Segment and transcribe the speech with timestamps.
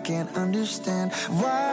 [0.00, 1.69] I can't understand why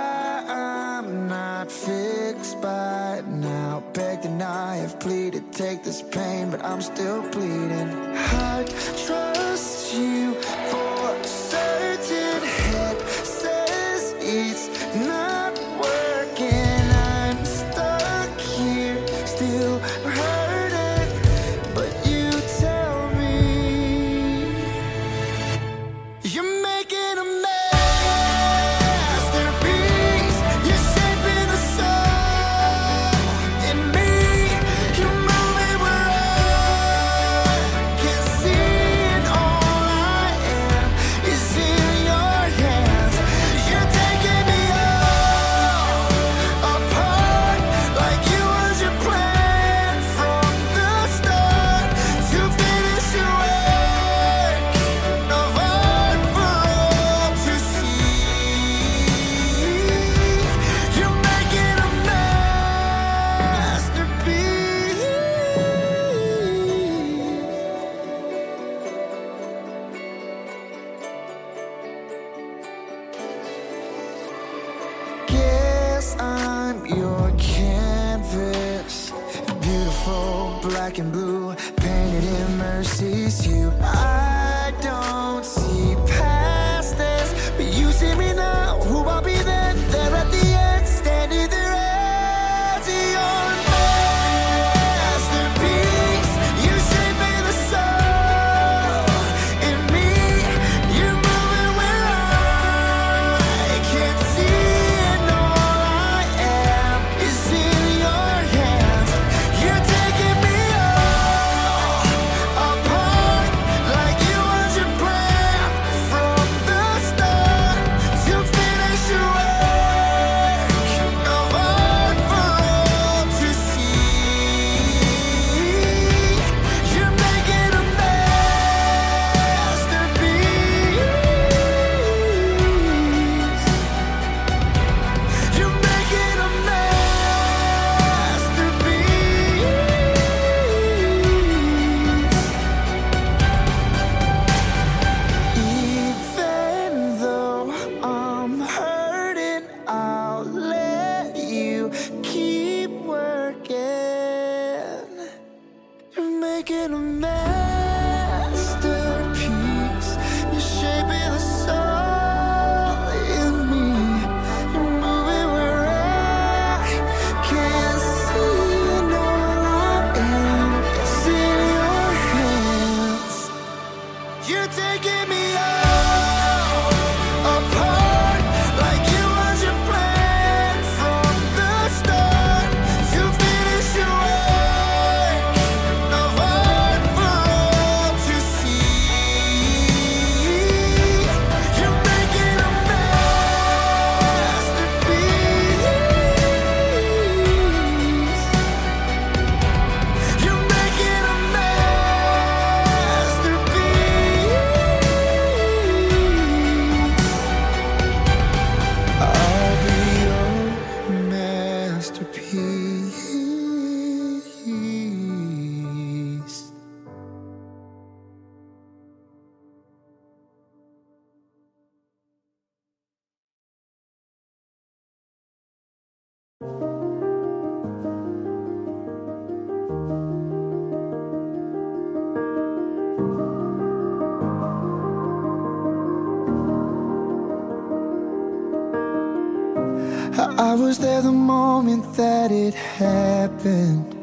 [242.48, 244.14] that it happened.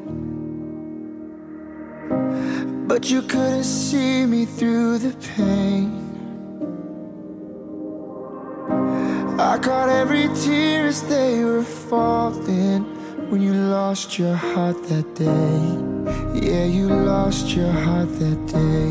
[2.88, 5.90] But you couldn't see me through the pain.
[9.38, 12.82] I caught every tear as they were falling.
[13.30, 15.60] When you lost your heart that day.
[16.46, 18.90] Yeah, you lost your heart that day.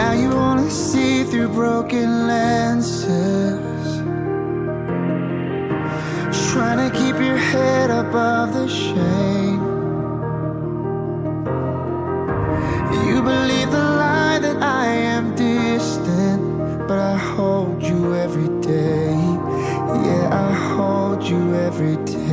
[0.00, 3.73] Now you only see through broken lenses
[6.54, 9.60] Trying to keep your head above the shame.
[13.08, 19.10] You believe the lie that I am distant But I hold you every day.
[20.06, 22.23] Yeah, I hold you every day.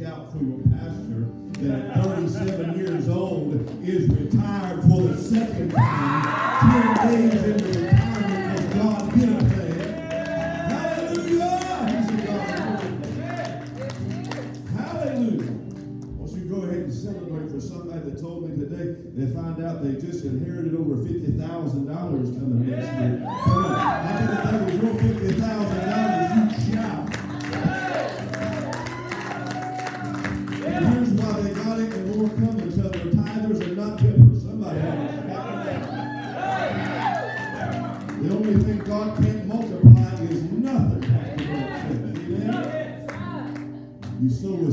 [0.00, 0.59] Shout for your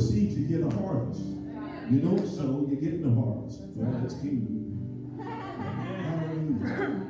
[0.07, 1.21] seed, you get a harvest.
[1.89, 3.61] You don't sow, you get no harvest.
[3.75, 5.17] Well, that's kingdom.
[6.03, 7.07] Hallelujah.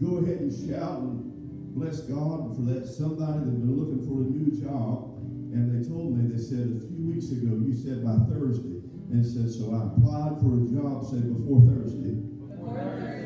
[0.00, 4.28] Go ahead and shout and bless God for that somebody that's been looking for a
[4.28, 5.16] new job.
[5.52, 8.80] And they told me, they said a few weeks ago, you said by Thursday.
[9.08, 12.20] And said, so I applied for a job, say before Thursday.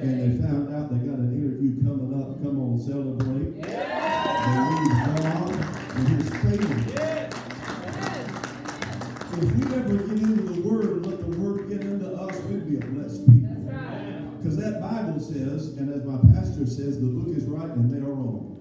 [0.03, 2.39] And they found out they got an interview coming up.
[2.43, 3.57] Come on, celebrate.
[3.57, 3.67] Need
[5.09, 5.51] God
[5.97, 6.79] and His favor.
[6.95, 7.10] If
[12.51, 13.57] we'd be a blessed people.
[14.39, 17.99] Because that Bible says, and as my pastor says, the book is right and they
[17.99, 18.57] are wrong.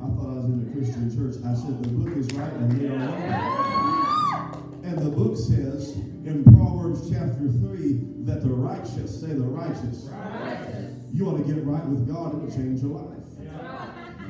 [0.00, 1.36] I thought I was in a Christian church.
[1.44, 4.80] I said the book is right and they are wrong.
[4.84, 5.92] And the book says
[6.24, 10.08] in Proverbs chapter 3 that the righteous, say the righteous.
[11.12, 13.16] You want to get right with God, it'll change your life.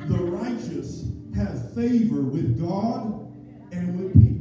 [0.07, 3.31] The righteous have favor with God
[3.71, 4.40] and with people.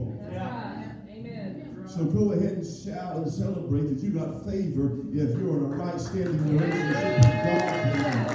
[1.90, 5.74] So go ahead and shout and celebrate that you got favor if you're in a
[5.74, 8.30] right standing relationship with God.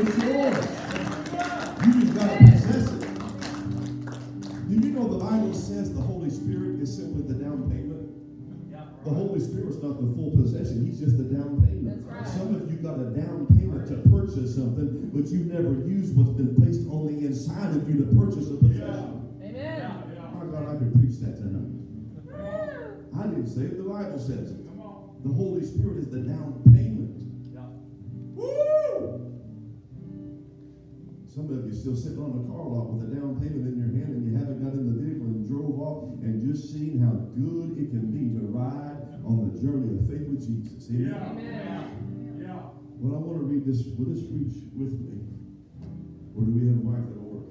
[0.00, 0.64] It's yours.
[1.84, 3.04] You just got to possess it.
[4.70, 8.08] Do you know the Bible says the Holy Spirit is simply the down payment?
[9.04, 12.08] The Holy Spirit's not the full possession, He's just the down payment.
[12.08, 12.26] Right.
[12.26, 16.30] Some of you got a down payment to purchase something, but you never used what's
[16.30, 19.28] been placed on the inside of you to purchase a possession.
[19.44, 19.92] Amen.
[20.40, 21.83] My God, I could preach that tonight.
[23.18, 24.64] I didn't say it, the Bible says it.
[25.24, 27.16] The Holy Spirit is the down payment.
[27.48, 27.64] Yeah.
[28.36, 29.32] Woo!
[31.24, 33.88] Some of you still sitting on the car lot with a down payment in your
[33.88, 37.24] hand and you haven't got in the vehicle and drove off and just seen how
[37.32, 40.90] good it can be to ride on the journey of faith with Jesus.
[40.92, 42.04] Amen?
[43.00, 43.80] Well, I want to read this.
[43.96, 45.24] Will this preach with me?
[46.36, 47.48] Or do we have a mic that'll work?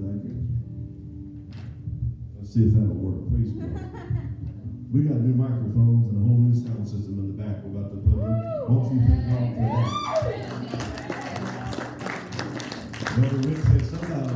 [0.00, 0.48] That I can?
[2.40, 3.28] Let's see if that'll work.
[3.28, 4.12] Praise God.
[4.96, 7.92] We got new microphones and a whole new sound system in the back we're about
[7.92, 8.32] to put in.
[8.64, 9.92] Won't you thank God for that?
[13.12, 14.35] Brother Rick said somebody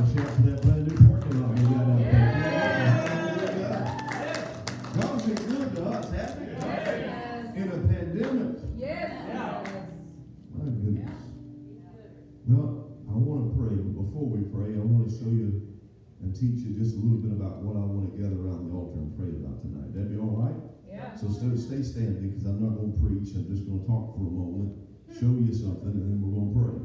[16.31, 18.75] and teach you just a little bit about what I want to gather around the
[18.75, 19.91] altar and pray about tonight.
[19.91, 20.55] That'd be all right?
[20.87, 21.11] Yeah.
[21.19, 23.35] So stay, stay standing because I'm not going to preach.
[23.35, 24.79] I'm just going to talk for a moment,
[25.11, 26.79] show you something, and then we're going to pray.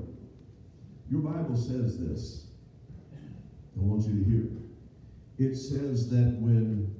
[1.11, 2.50] Your Bible says this.
[3.14, 4.59] I want you to hear it.
[5.38, 6.90] It says that when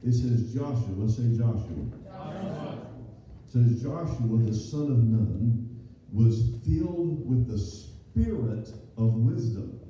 [0.00, 1.84] it says Joshua, let's say Joshua.
[3.44, 5.68] It says Joshua, the son of Nun,
[6.12, 9.83] was filled with the spirit of wisdom.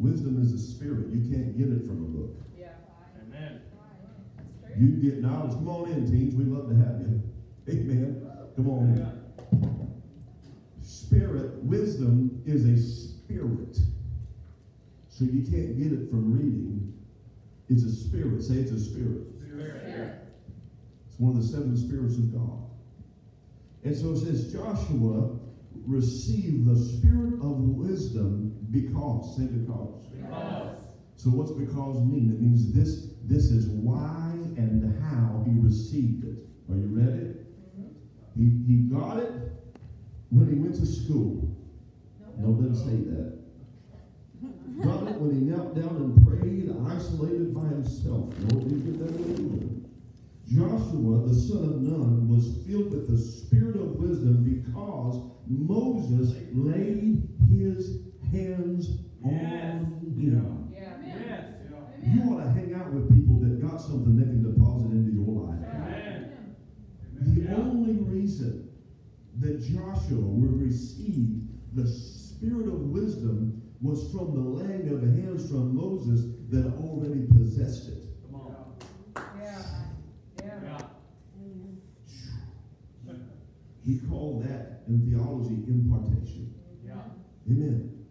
[0.00, 1.12] Wisdom is a spirit.
[1.12, 2.30] You can't get it from a book.
[2.58, 2.68] Yeah.
[3.22, 3.60] Amen.
[4.78, 5.52] You can get knowledge.
[5.52, 6.34] Come on in, teens.
[6.34, 7.22] We'd love to have you.
[7.68, 8.26] Amen.
[8.56, 9.20] Come on in.
[10.80, 13.78] Spirit, wisdom is a spirit.
[15.08, 16.94] So you can't get it from reading.
[17.68, 18.42] It's a spirit.
[18.42, 19.26] Say it's a spirit.
[21.10, 22.62] It's one of the seven spirits of God.
[23.84, 25.36] And so it says Joshua
[25.86, 29.36] received the spirit of wisdom because.
[29.36, 30.00] Say because.
[31.16, 32.32] So what's because mean?
[32.32, 36.38] It means this this is why and how he received it.
[36.70, 37.34] Are you ready?
[37.76, 38.40] Mm-hmm.
[38.40, 39.32] He, he got it
[40.30, 41.54] when he went to school.
[42.38, 43.38] No, doesn't say that.
[44.82, 48.32] Got it when he knelt down and prayed, isolated by himself.
[48.38, 49.79] No, didn't get that way either.
[50.50, 57.28] Joshua, the son of Nun, was filled with the spirit of wisdom because Moses laid
[57.48, 60.74] his hands on him.
[62.02, 65.40] You ought to hang out with people that got something they can deposit into your
[65.40, 65.60] life.
[67.20, 68.70] The only reason
[69.38, 75.48] that Joshua would receive the spirit of wisdom was from the laying of the hands
[75.48, 78.09] from Moses that already possessed it.
[83.90, 86.54] He called that in theology impartation.
[86.86, 87.10] Yeah.
[87.50, 88.06] Amen.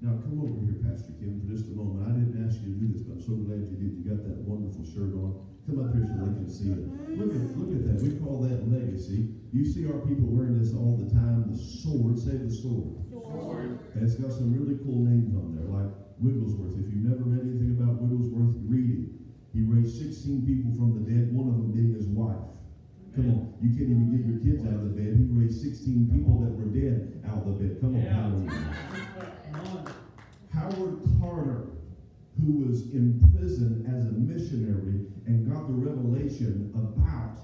[0.00, 2.08] Now come over here, Pastor Kim, for just a moment.
[2.08, 4.00] I didn't ask you to do this, but I'm so glad you did.
[4.00, 5.44] You got that wonderful shirt on.
[5.68, 6.88] Come up here so they can see it.
[7.20, 8.00] Look at look at that.
[8.00, 9.28] We call that legacy.
[9.52, 11.52] You see our people wearing this all the time.
[11.52, 12.96] The sword, say the sword.
[13.12, 13.92] sword.
[13.92, 16.80] And it's got some really cool names on there, like Wigglesworth.
[16.80, 19.04] If you've never read anything about Wigglesworth, read it.
[19.52, 22.48] He raised 16 people from the dead, one of them being his wife.
[23.18, 25.18] Come on, you can't even get your kids out of the bed.
[25.18, 27.80] He raised 16 people that were dead out of the bed.
[27.82, 28.78] Come on, hallelujah.
[30.54, 31.66] Howard Carter,
[32.38, 37.42] who was in prison as a missionary and got the revelation about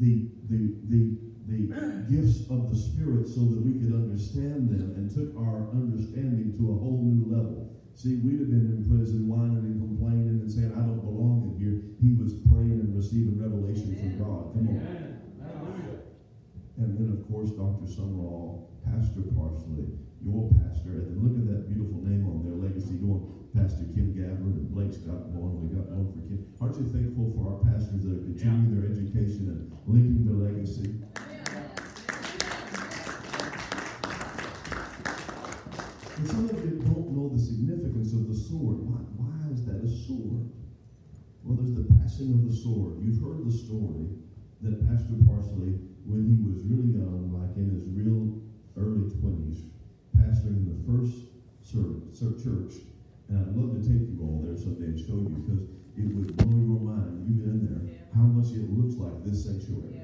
[0.00, 1.20] the, the, the,
[1.52, 1.68] the
[2.08, 6.72] gifts of the Spirit so that we could understand them and took our understanding to
[6.72, 7.76] a whole new level.
[7.92, 11.60] See, we'd have been in prison whining and complaining and saying, I don't belong in
[11.60, 11.84] here.
[12.00, 14.54] He was praying and receiving revelation from God.
[14.56, 15.09] Come on.
[16.80, 17.84] And then, of course, Dr.
[17.84, 19.84] Sumrall, Pastor Parsley,
[20.24, 23.20] your pastor, and then look at that beautiful name on their legacy going,
[23.52, 26.40] Pastor Kim Gabbard, and Blake's got one, we got one for Kim.
[26.56, 30.88] Aren't you thankful for our pastors that are continuing their education and linking their legacy?
[36.16, 38.80] And some of you don't know the significance of the sword.
[38.88, 40.48] Why, why is that a sword?
[41.44, 43.04] Well, there's the passing of the sword.
[43.04, 44.16] You've heard the story
[44.64, 48.38] that Pastor Parsley, when he was really young, like in his real
[48.76, 49.62] early 20s,
[50.16, 51.26] pastoring the first
[52.42, 52.74] church.
[53.28, 55.62] And I'd love to take you all there someday and show you because
[55.96, 57.26] it would blow your mind.
[57.28, 57.84] You've been in there.
[58.14, 60.00] How much it looks like this sanctuary.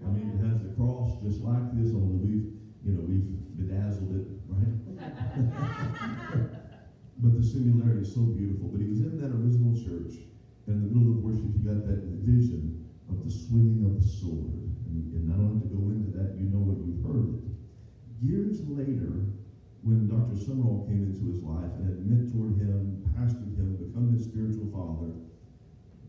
[0.00, 2.48] I mean, it has the cross just like this, only we've,
[2.86, 3.28] you know, we've
[3.60, 4.72] bedazzled it, right?
[7.20, 8.68] but the similarity is so beautiful.
[8.68, 10.24] But he was in that original church,
[10.66, 14.06] and in the middle of worship, he got that vision of the swinging of the
[14.06, 14.54] sword.
[14.86, 17.50] And, I don't have to go into that, you know what you've heard it.
[18.22, 19.30] Years later,
[19.82, 20.36] when Dr.
[20.36, 25.14] Sumrall came into his life and had mentored him, pastored him, become his spiritual father,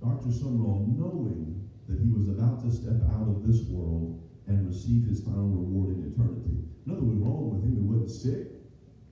[0.01, 0.33] Dr.
[0.33, 5.21] Sumrall, knowing that he was about to step out of this world and receive his
[5.21, 6.57] final reward in eternity.
[6.85, 7.77] Nothing was wrong with him.
[7.77, 8.47] He wasn't sick.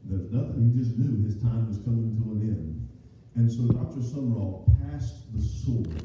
[0.10, 0.73] There's nothing.
[0.73, 2.89] He just knew his time was coming to an end.
[3.36, 4.02] And so Dr.
[4.02, 6.02] Sumrall passed the sword.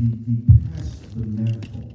[0.00, 0.36] He, he
[0.72, 1.92] passed the mantle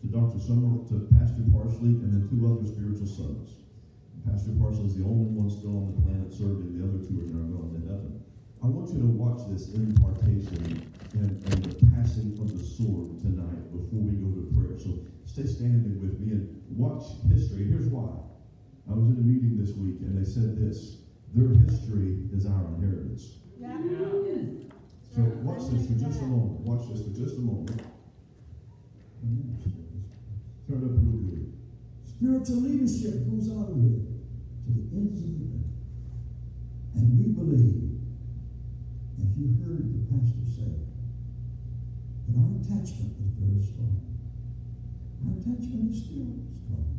[0.00, 0.40] to Dr.
[0.40, 3.60] Sumrall, to Pastor Parsley, and then two other spiritual sons.
[4.24, 6.72] Pastor Parsley is the only one still on the planet serving.
[6.72, 8.24] The other two are now gone to heaven.
[8.64, 10.88] I want you to watch this impartation
[11.20, 14.80] and, and the passing of the sword tonight before we go to prayer.
[14.80, 17.68] So stay standing with me and watch history.
[17.68, 18.24] Here's why.
[18.88, 21.04] I was in a meeting this week and they said this
[21.36, 23.44] their history is our inheritance.
[25.14, 26.66] So watch this for just a moment.
[26.66, 27.70] Watch this for just a moment.
[30.66, 31.54] Turn up real good.
[32.02, 35.70] Spiritual leadership goes out of here to the ends of the earth.
[36.98, 37.94] And we believe,
[39.22, 44.02] as you heard the pastor say, that our attachment is very strong.
[45.22, 46.90] Our attachment is still strong.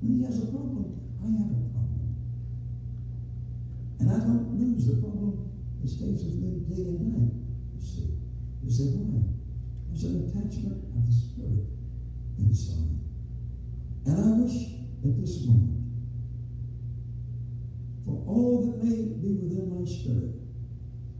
[0.00, 2.08] When he has a problem, I have a problem.
[4.00, 5.49] And I don't lose the problem.
[5.82, 7.32] It stays with me day and night,
[7.74, 8.18] you see.
[8.62, 9.22] You say, why?
[9.88, 11.66] There's an attachment of the Spirit
[12.38, 13.00] inside.
[14.06, 15.80] And I wish at this moment,
[18.04, 20.36] for all that may be within my spirit,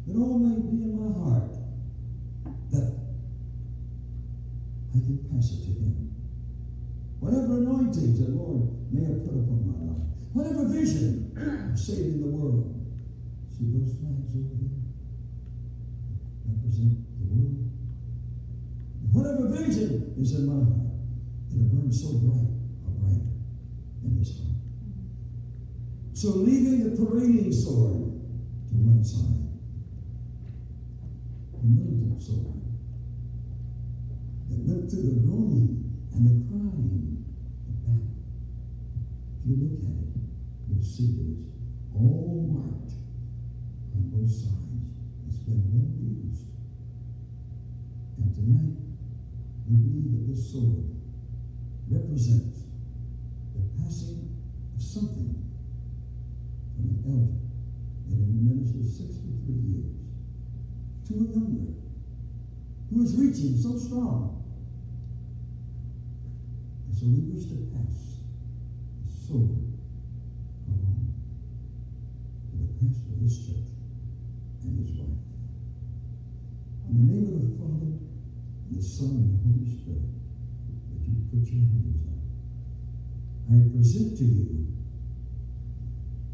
[0.07, 1.53] that all may be in my heart,
[2.73, 3.01] that
[4.94, 6.14] I can pass it to Him.
[7.20, 12.29] Whatever anointings the Lord may have put upon my life, whatever vision of saving the
[12.29, 12.80] world.
[13.61, 14.81] See those flags over there?
[16.49, 17.68] Represent the world.
[19.12, 20.96] Whatever vision is in my heart,
[21.53, 22.57] it'll burn so bright
[22.88, 23.37] or brighter
[24.03, 24.57] in his heart.
[26.14, 28.16] So leaving the parading sword
[28.64, 29.53] to one side,
[31.53, 32.64] the militant sword
[34.49, 37.29] that went through the groaning and the crying
[37.68, 38.09] of battle.
[39.37, 40.16] If you look at it,
[40.64, 41.44] you'll see that it's
[41.92, 42.89] all marked
[44.11, 44.90] both sides.
[45.29, 46.46] It's been well used.
[48.18, 48.75] And tonight,
[49.70, 50.85] we believe that this sword
[51.88, 52.66] represents
[53.55, 54.35] the passing
[54.75, 55.35] of something
[56.75, 57.38] from an elder
[58.11, 59.94] that the ministry 63 years
[61.07, 61.73] to a younger
[62.90, 64.42] who is reaching so strong.
[66.88, 68.18] And so we wish to pass
[69.07, 69.70] the sword
[70.66, 71.14] along
[72.51, 73.80] to the pastor of this church
[74.64, 75.09] and his wife.
[76.88, 80.11] In the name of the Father, and the Son, and the Holy Spirit,
[80.90, 82.20] that you put your hands on.
[83.51, 84.66] I present to you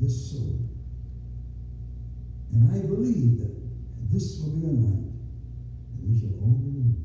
[0.00, 0.60] this soul.
[2.52, 3.52] And I believe that
[4.12, 5.12] this will be a night
[5.92, 7.04] that we shall all remember.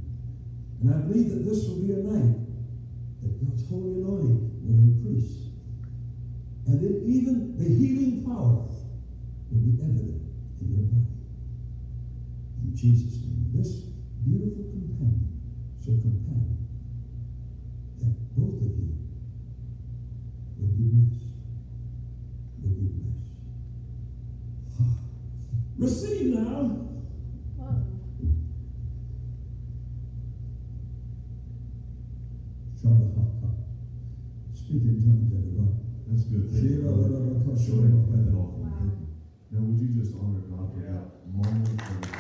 [0.81, 2.39] And I believe that this will be a night
[3.21, 5.51] that God's holy anointing will increase.
[6.67, 8.67] And that even the healing power
[9.51, 10.31] will be evident
[10.62, 11.04] in your body.
[12.63, 13.50] In Jesus' name.
[13.52, 13.82] This
[14.24, 15.32] beautiful companion,
[15.80, 16.58] so companion,
[18.00, 18.91] that both of you
[20.58, 21.28] will be blessed.
[22.62, 23.28] Will be blessed.
[25.78, 26.71] Receive now.
[34.54, 35.71] Speak in tongues, everybody.
[36.08, 36.50] That's good.
[36.50, 36.82] Thank you,
[39.51, 42.11] Now, would you just honor God for that moment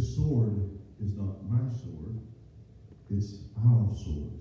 [0.00, 0.56] this sword
[1.04, 2.16] is not my sword,
[3.10, 4.32] it's our sword.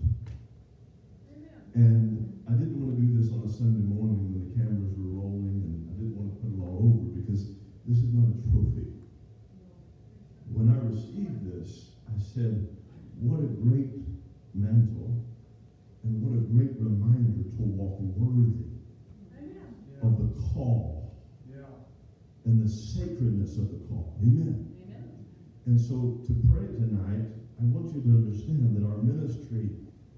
[1.75, 5.19] And I didn't want to do this on a Sunday morning when the cameras were
[5.19, 8.39] rolling, and I didn't want to put it all over because this is not a
[8.47, 8.87] trophy.
[10.55, 12.63] When I received this, I said,
[13.19, 13.99] what a great
[14.55, 15.27] mantle
[16.03, 18.63] and what a great reminder to walk worthy
[20.07, 21.19] of the call
[22.45, 24.15] and the sacredness of the call.
[24.23, 24.69] Amen.
[25.69, 29.69] And so to pray tonight, I want you to understand that our ministry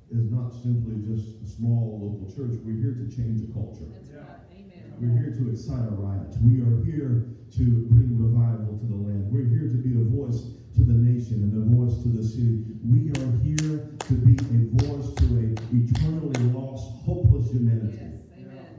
[0.08, 2.56] is not simply just a small local church.
[2.64, 3.84] We're here to change a culture.
[3.92, 4.96] Amen.
[4.96, 6.32] We're here to excite a riot.
[6.40, 9.28] We are here to bring revival to the land.
[9.28, 12.64] We're here to be a voice to the nation and a voice to the city.
[12.88, 18.00] We are here to be a voice to a eternally lost, hopeless humanity.
[18.00, 18.24] Yes.
[18.40, 18.72] Amen.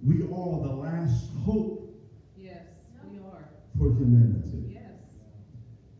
[0.00, 1.92] We are the last hope
[2.40, 2.72] Yes,
[3.04, 3.52] we are.
[3.76, 4.72] for humanity.
[4.72, 4.80] Yes.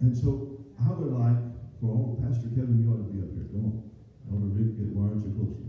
[0.05, 1.41] And so I would like
[1.81, 3.49] for all, Pastor Kevin, you ought to be up here.
[3.57, 3.89] Come on.
[4.29, 5.65] Elder Rick, get, aren't you closer?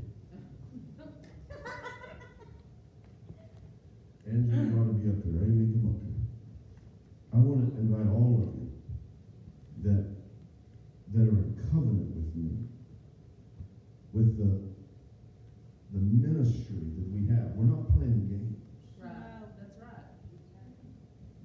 [4.27, 5.39] Andrew, you ought to be up here.
[5.39, 6.19] Amy, come up here.
[7.31, 8.75] I want to invite all of you
[9.87, 10.03] that
[11.15, 12.67] that are in covenant with me,
[14.11, 14.51] with the
[15.95, 17.55] the ministry that we have.
[17.55, 18.67] We're not playing games.
[18.99, 19.47] Right.
[19.55, 20.11] That's right.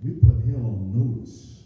[0.03, 1.61] We put hell on notice.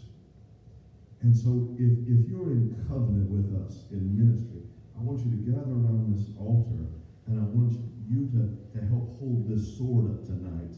[1.35, 4.63] And so if, if you're in covenant with us in ministry,
[4.95, 6.87] I want you to gather around this altar
[7.27, 7.75] and I want
[8.07, 10.71] you to, to help hold this sword up tonight.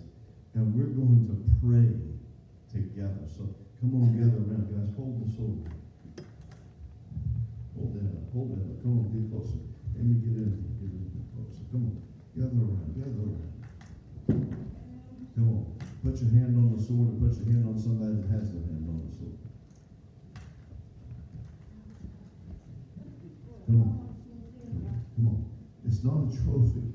[0.58, 1.94] And we're going to pray
[2.74, 3.30] together.
[3.30, 4.90] So come on, gather around, guys.
[4.98, 5.62] Hold the sword.
[7.78, 8.26] Hold that up.
[8.34, 8.82] Hold that up.
[8.82, 9.62] Come on, get closer.
[9.94, 10.58] Let me get in.
[10.82, 11.06] Get in
[11.38, 11.70] closer.
[11.70, 12.02] Come on.
[12.34, 12.98] Gather around.
[12.98, 13.54] Gather around.
[15.38, 15.70] Come on.
[16.02, 18.66] Put your hand on the sword and put your hand on somebody that has their
[18.66, 19.47] hand on the sword.
[23.68, 24.16] Come on.
[25.16, 25.46] Come on.
[25.86, 26.88] It's not a trophy.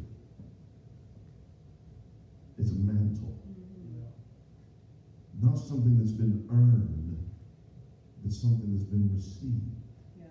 [2.58, 3.38] It's a mantle.
[5.42, 7.18] Not something that's been earned,
[8.22, 9.74] but something that's been received.
[10.16, 10.26] Yeah.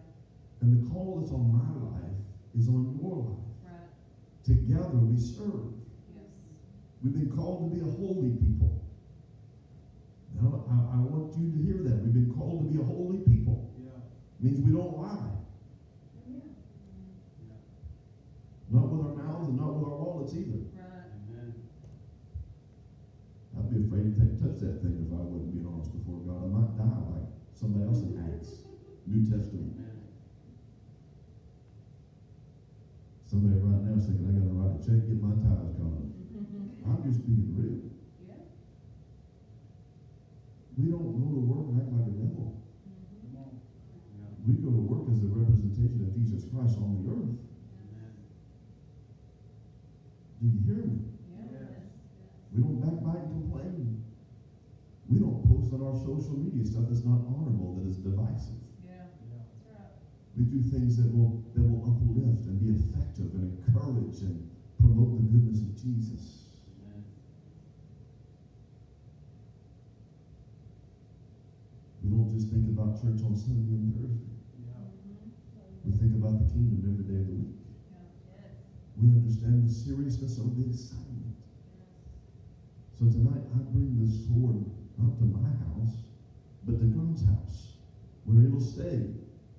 [0.61, 2.15] And the call that's on my life
[2.57, 3.45] is on your life.
[3.67, 3.91] Right.
[4.43, 5.75] Together we serve.
[6.15, 6.25] Yes.
[7.03, 8.87] We've been called to be a holy people.
[10.39, 12.01] Now, I, I, want you to hear that.
[12.01, 13.75] We've been called to be a holy people.
[13.83, 13.91] Yeah.
[14.39, 15.40] It means we don't lie.
[18.71, 20.55] Not with our mouths and not with our wallets either.
[20.73, 21.51] Right, Amen.
[23.57, 26.47] I'd be afraid to take, touch that thing if I wasn't being honest before God.
[26.47, 28.63] I might die like somebody else in Acts,
[29.07, 29.75] New Testament.
[33.27, 36.07] Somebody right now is thinking, I gotta write a check, get my tithes coming.
[36.85, 37.75] I'm just being real.
[38.25, 38.35] yeah.
[40.77, 42.55] We don't go to work and act like a devil.
[42.87, 44.47] Mhm.
[44.47, 47.50] We go to work as a representation of Jesus Christ on the earth.
[50.41, 51.05] Do you hear me?
[51.37, 51.85] Yeah.
[52.49, 54.01] We don't backbite and complain.
[55.05, 58.57] We don't post on our social media stuff that's not honorable, that is divisive.
[58.81, 60.01] Yeah, that's right.
[60.33, 64.49] We do things that will that will uplift and be effective and encourage and
[64.81, 66.49] promote the goodness of Jesus.
[72.01, 74.33] We don't just think about church on Sunday and Thursday.
[74.57, 75.85] Mm-hmm.
[75.85, 77.60] We think about the kingdom every day of the week.
[78.97, 81.35] We understand the seriousness of the assignment.
[82.99, 84.61] So tonight I bring this sword
[84.97, 86.05] not to my house,
[86.65, 87.77] but to God's house,
[88.25, 89.09] where it'll stay,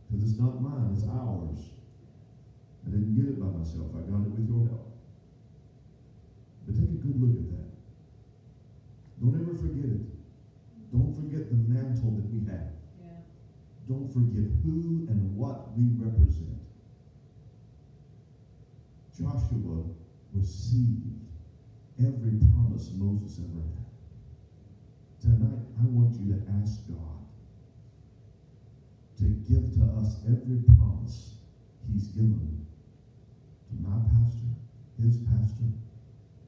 [0.07, 1.59] because it's not mine, it's ours.
[2.87, 4.93] I didn't get it by myself, I got it with your help.
[6.67, 7.73] But take a good look at that.
[9.21, 10.07] Don't ever forget it.
[10.93, 12.71] Don't forget the mantle that we have.
[13.01, 13.19] Yeah,
[13.89, 16.62] Don't forget who and what we represent.
[19.23, 19.85] Joshua
[20.35, 21.21] received
[21.99, 23.87] every promise Moses ever had.
[25.21, 27.25] Tonight, I want you to ask God
[29.19, 31.45] to give to us every promise
[31.89, 32.63] He's given
[33.71, 34.49] to my pastor,
[34.99, 35.71] his pastor,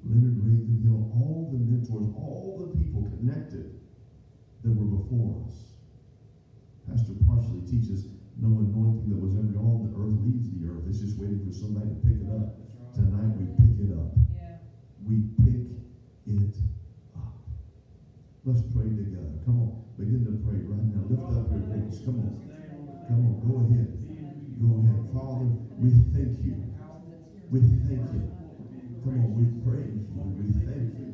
[0.04, 3.70] Leonard Ravenhill, all the mentors, all the people connected
[4.64, 5.76] that were before us.
[6.86, 8.06] Pastor Parsley teaches
[8.38, 10.88] no anointing that was ever on the earth leaves the earth.
[10.88, 12.63] It's just waiting for somebody to pick it up.
[12.94, 14.14] Tonight we pick it up.
[14.32, 14.58] yeah.
[15.04, 15.66] We pick
[16.26, 16.62] it
[17.16, 17.34] up.
[18.44, 19.40] Let's pray together.
[19.44, 19.94] Come on.
[19.98, 21.02] Begin to pray right now.
[21.10, 22.04] Lift up your voice.
[22.04, 22.38] Come on.
[23.08, 23.40] Come on.
[23.48, 23.90] Go ahead.
[24.60, 25.12] Go ahead.
[25.12, 25.46] Father,
[25.80, 26.54] we thank you.
[27.50, 28.30] We thank you.
[29.02, 29.34] Come on.
[29.34, 30.22] We praise you.
[30.38, 31.13] We thank you.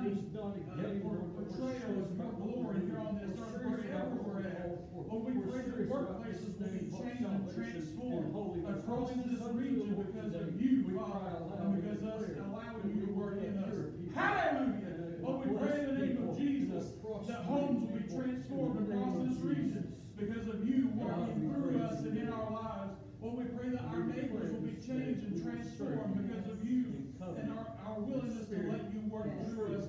[0.00, 4.80] That shining uh, for- portrayal of your glory here on this earth, wherever we're at.
[4.94, 10.60] Lord, we pray that workplaces will be changed and transformed across this region because of
[10.60, 13.76] you, Father, and because of us allowing you to work in us.
[14.14, 15.20] Hallelujah!
[15.20, 16.84] Lord, we pray in the name of Jesus
[17.28, 22.16] that homes will be transformed across this region because of you working through us and
[22.16, 22.96] in our lives.
[23.20, 27.52] Lord, we pray that our neighbors will be changed and transformed because of you and
[27.52, 29.86] our, our willingness to let you work through us.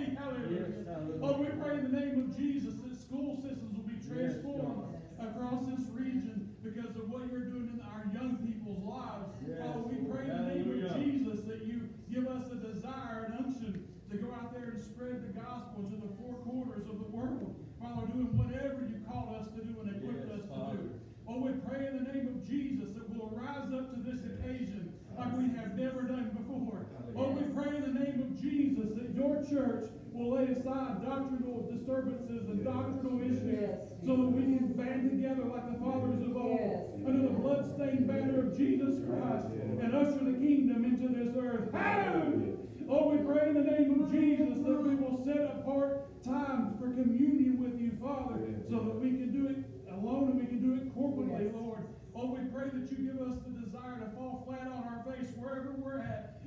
[0.00, 0.64] Glory, hallelujah.
[1.20, 4.96] Lord, oh, we pray in the name of Jesus that school systems will be transformed
[5.20, 9.28] across this region because of what you're doing in our young people's lives.
[9.60, 13.44] Father, we pray in the name of Jesus that you give us a desire and
[13.44, 17.10] unction to go out there and spread the gospel to the four corners of the
[17.12, 17.60] world.
[17.76, 20.96] Father, doing whatever you called us to do and equipped us to do.
[21.28, 24.96] Oh, we pray in the name of Jesus that we'll rise up to this occasion
[25.12, 26.88] like we have never done before.
[27.16, 28.29] Oh, we pray in the name of
[29.20, 35.10] your church will lay aside doctrinal disturbances and doctrinal issues so that we can band
[35.10, 40.24] together like the fathers of old under the bloodstained banner of Jesus Christ and usher
[40.24, 41.70] the kingdom into this earth.
[41.72, 42.56] Hallelujah!
[42.88, 46.88] Oh, we pray in the name of Jesus that we will set apart time for
[46.88, 49.60] communion with you, Father, so that we can do it
[49.92, 51.84] alone and we can do it corporately, Lord.
[52.16, 55.28] Oh, we pray that you give us the desire to fall flat on our face
[55.36, 55.89] wherever we're at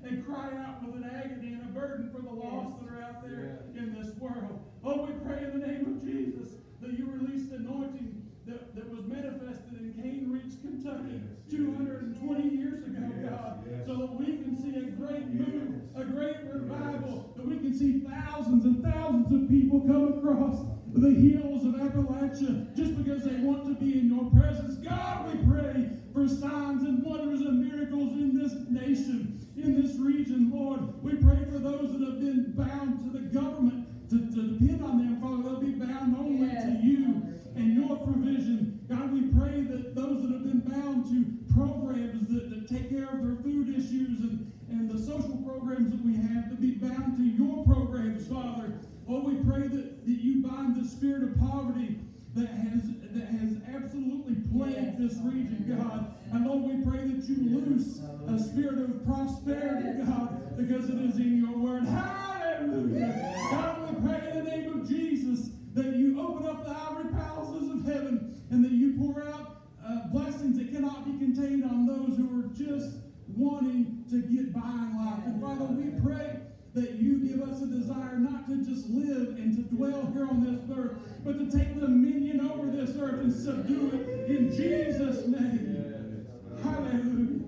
[0.03, 3.23] and cry out with an agony and a burden for the lost that are out
[3.23, 4.59] there in this world.
[4.83, 8.89] Oh, we pray in the name of Jesus that you release the anointing that, that
[8.89, 14.75] was manifested in Cane Ridge, Kentucky, 220 years ago, God, so that we can see
[14.75, 19.79] a great move, a great revival, that we can see thousands and thousands of people
[19.81, 20.59] come across
[20.93, 24.75] the hills of Appalachia just because they want to be in your presence.
[24.77, 30.51] God, we pray for signs and wonders and miracles in this nation, in this region,
[30.53, 31.01] Lord.
[31.01, 34.97] We pray for those that have been bound to the government to, to depend on
[34.97, 35.43] them, Father.
[35.43, 38.85] They'll be bound only to you and your provision.
[38.89, 43.07] God, we pray that those that have been bound to programs that, that take care
[43.07, 47.15] of their food issues and, and the social programs that we have to be bound
[47.17, 48.79] to your programs, Father.
[49.07, 51.99] Oh, we pray that, that you bind the spirit of poverty
[52.35, 52.81] that has
[53.13, 56.15] that has absolutely plagued this region, God.
[56.31, 61.17] And Lord, we pray that you loose a spirit of prosperity, God, because it is
[61.17, 61.83] in your word.
[61.83, 63.47] Hallelujah.
[63.51, 67.69] God, we pray in the name of Jesus that you open up the ivory palaces
[67.69, 72.17] of heaven and that you pour out uh, blessings that cannot be contained on those
[72.17, 72.97] who are just
[73.35, 75.25] wanting to get by in life.
[75.25, 76.39] And Father, we pray
[76.73, 80.43] that you give us a desire not to just live and to dwell here on
[80.43, 86.25] this earth, but to take dominion over this earth and subdue it in Jesus' name.
[86.63, 87.42] Hallelujah.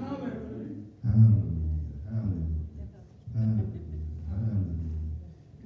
[0.00, 1.60] Hallelujah.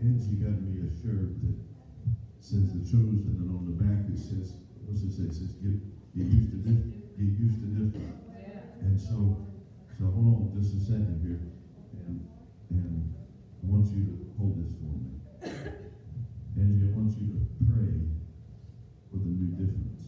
[0.05, 1.57] Angie got me a shirt that
[2.41, 4.53] says the chosen, and on the back it says,
[4.85, 5.23] what's it say?
[5.23, 5.79] It says, get,
[6.13, 6.83] get used to this,
[7.17, 8.03] get used to this.
[8.83, 9.47] And so,
[9.97, 11.41] so hold on just a second here.
[12.05, 12.27] And,
[12.71, 15.09] and I want you to hold this for me.
[16.59, 17.97] Angie, I want you to pray
[19.11, 20.05] for the new difference.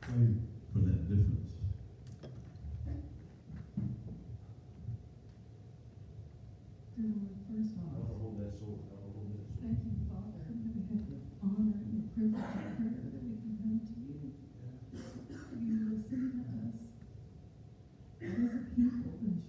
[0.00, 0.34] Pray
[0.72, 1.54] for that difference.
[6.94, 8.78] Dear Lord, first off, hold that sword.
[8.86, 9.66] I'll hold that sword.
[9.66, 13.34] thank you, Father, that we have the honor and the privilege of prayer that we
[13.34, 14.30] can come to you.
[15.58, 16.78] You listen to us.
[18.22, 19.44] As a people who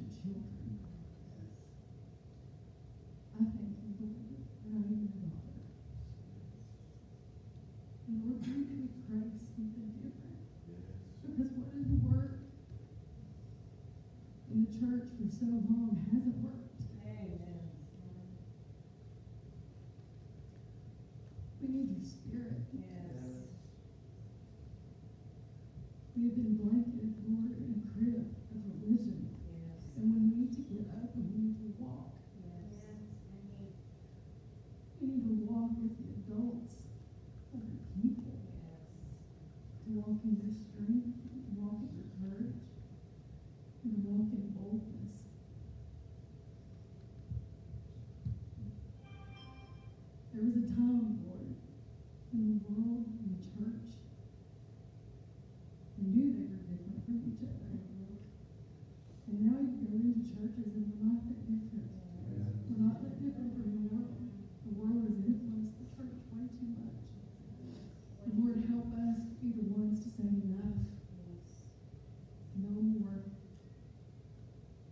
[14.76, 16.86] church for so long hasn't worked.
[21.62, 22.62] We need your spirit.
[22.78, 23.50] Yes.
[26.14, 28.22] We have been blanketed, Lord, in a crib
[28.54, 29.34] of religion.
[29.98, 32.14] And we need to get up and we need to walk.
[35.02, 36.76] We need to walk as the adults
[37.50, 38.38] of your people.
[39.86, 42.62] To walk in your strength, to walk in your courage,
[43.86, 45.06] and to walk in boldness.
[50.36, 51.56] There was a time, Lord,
[52.36, 53.88] when the world and the church
[55.96, 57.72] they knew they were different from each other.
[59.32, 61.88] And now you go into churches and we're not that different.
[62.68, 64.28] We're not that different from the world.
[64.68, 67.00] The world has influenced the church way too much.
[68.28, 70.84] And Lord, help us to be the ones to say enough.
[72.60, 73.24] No more.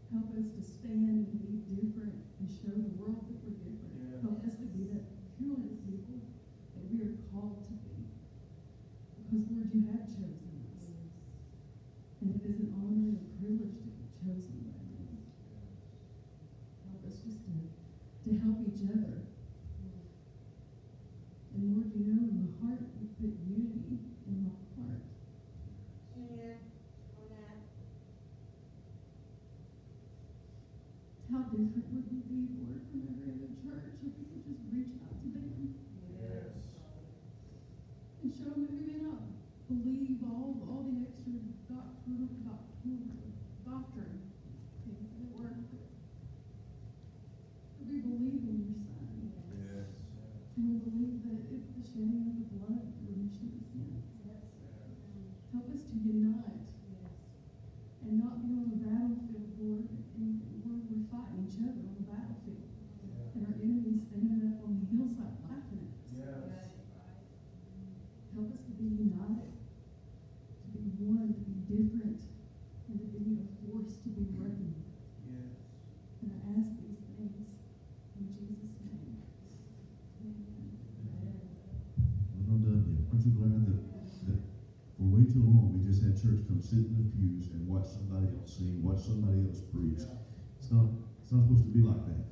[0.08, 4.24] Help us to stand and be different and show the world that we're different.
[4.24, 5.04] Help us to be that
[5.44, 6.22] peculiar people
[6.78, 8.08] that we are called to be.
[9.20, 11.10] Because Lord, you have chosen us.
[12.22, 15.18] And it is an honor and a privilege to be chosen by you.
[16.88, 19.28] Help us just to, to help each other.
[21.58, 25.04] And Lord, you know, in the heart, you put unity in my heart.
[31.34, 33.50] How different would we be, Lord, from every other
[33.84, 35.76] church if we could just reach out to them
[38.24, 39.28] and show them that we may not
[39.68, 41.36] believe all, all the extra
[41.68, 43.12] doctrine, doctrine,
[43.68, 44.24] doctrine,
[44.88, 45.68] things that weren't.
[47.76, 49.36] But we believe in your son.
[50.56, 54.08] And we believe that it's the shedding of the blood for remission of sins.
[55.52, 56.72] Help us to unite
[58.08, 62.08] and not be on the battlefield, Lord, and we're, we're fighting each other on the
[62.08, 62.64] battlefield.
[63.34, 65.90] And our enemies standing up on the hillside laughing
[66.22, 66.70] at us.
[68.36, 72.22] Help us to be united, to be one, to be different,
[72.90, 74.78] and to be a force to be reckoned.
[76.22, 77.46] And I ask these things
[78.20, 79.18] in Jesus' name.
[80.22, 80.70] Amen.
[82.38, 83.10] We're not done yet.
[83.10, 83.82] Aren't you glad that,
[84.28, 84.42] that
[84.98, 87.84] for way too long we just had church come sit in the pews and watch
[87.92, 90.00] somebody else sing, watch somebody else preach?
[90.00, 92.24] It's not, it's not supposed to be like that.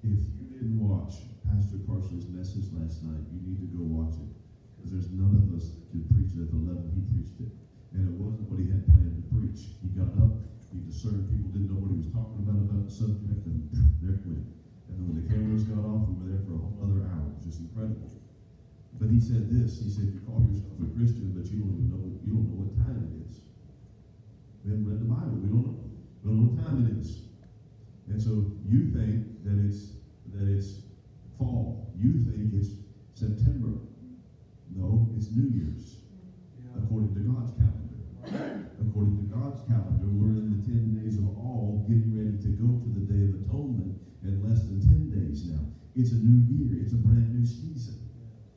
[0.00, 4.30] If you didn't watch Pastor Carson's message last night, you need to go watch it.
[4.78, 7.52] Because there's none of us that could preach it at the level he preached it.
[7.92, 9.76] And it wasn't what he had planned to preach.
[9.84, 12.92] He got up, he discerned people didn't know what he was talking about about the
[12.94, 13.68] subject, and
[14.00, 14.48] there it went.
[14.88, 17.36] And then when the cameras got off, we were there for a whole other hour.
[17.36, 18.27] It was just incredible.
[18.96, 21.90] But he said this, he said, you call yourself a Christian, but you don't even
[21.90, 23.40] know, you don't know what time it is.
[24.64, 25.78] We haven't read the Bible, we don't know,
[26.22, 27.22] we don't know what time it is.
[28.08, 29.92] And so you think that it's
[30.32, 30.80] that it's
[31.38, 31.92] fall.
[31.96, 32.70] You think it's
[33.14, 33.78] September.
[34.74, 35.96] No, it's New Year's.
[36.76, 37.98] According to God's calendar.
[38.80, 42.66] According to God's calendar, we're in the ten days of awe, getting ready to go
[42.82, 45.60] to the Day of Atonement in less than ten days now.
[45.94, 46.82] It's a new year.
[46.82, 47.94] It's a brand new season.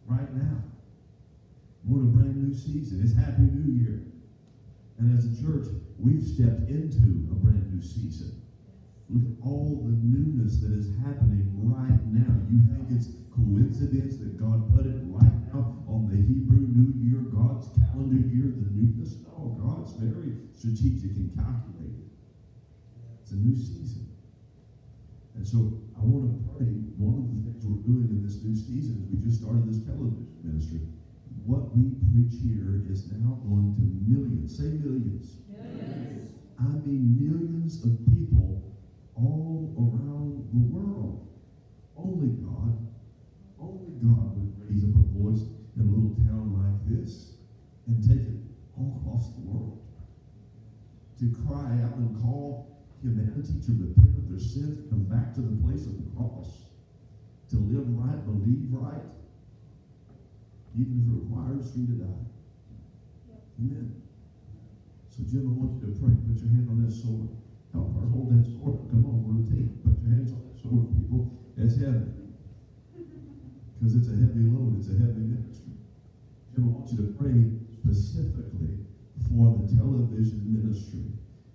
[0.06, 0.64] Right now.
[1.88, 3.02] In a brand new season.
[3.02, 4.02] It's Happy New Year.
[4.98, 8.42] And as a church, we've stepped into a brand new season.
[9.10, 12.32] Look at all the newness that is happening right now.
[12.50, 17.22] You think it's coincidence that God put it right now on the Hebrew New Year,
[17.34, 19.16] God's calendar year, the newness?
[19.28, 22.10] No, God's very strategic and calculated.
[23.22, 24.11] It's a new season.
[25.36, 26.68] And so I want to pray.
[27.02, 29.82] One of the things we're doing in this new season is we just started this
[29.84, 30.82] television ministry.
[31.46, 34.58] What we preach here is now going to millions.
[34.58, 35.42] Say millions.
[36.60, 38.62] I mean millions of people
[39.16, 41.28] all around the world.
[41.98, 42.78] Only God,
[43.60, 45.42] only God would raise up a voice
[45.76, 47.38] in a little town like this
[47.88, 48.42] and take it
[48.78, 49.82] all across the world.
[51.20, 52.71] To cry out and call
[53.02, 56.66] humanity to repent of their sins, come back to the place of the cross,
[57.50, 59.04] to live right, believe right,
[60.76, 62.26] even if it requires you to die.
[63.60, 64.02] Amen.
[65.10, 66.16] So, Jim, I want you to pray.
[66.28, 67.30] Put your hand on that sword.
[67.74, 68.90] Help her hold that sword.
[68.90, 69.66] Come on, we're take.
[69.66, 69.84] it.
[69.84, 71.38] Put your hands on that sword, people.
[71.58, 72.12] It's heavy.
[73.76, 74.78] Because it's a heavy load.
[74.78, 75.74] It's a heavy ministry.
[76.54, 78.78] Jim, I want you to pray specifically
[79.28, 81.04] for the television ministry.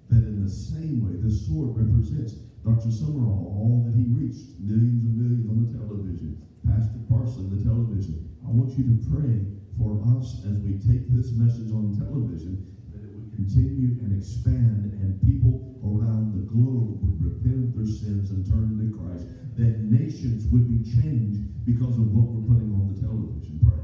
[0.09, 2.89] That in the same way, the sword represents Dr.
[2.89, 6.35] Sumrall, all that he reached, millions and millions on the television.
[6.65, 8.17] Pastor Parsley, the television.
[8.45, 9.43] I want you to pray
[9.77, 12.59] for us as we take this message on television
[12.93, 17.87] that it would continue and expand, and people around the globe would repent of their
[17.87, 19.27] sins and turn to Christ,
[19.57, 23.59] that nations would be changed because of what we're putting on the television.
[23.61, 23.83] Pray.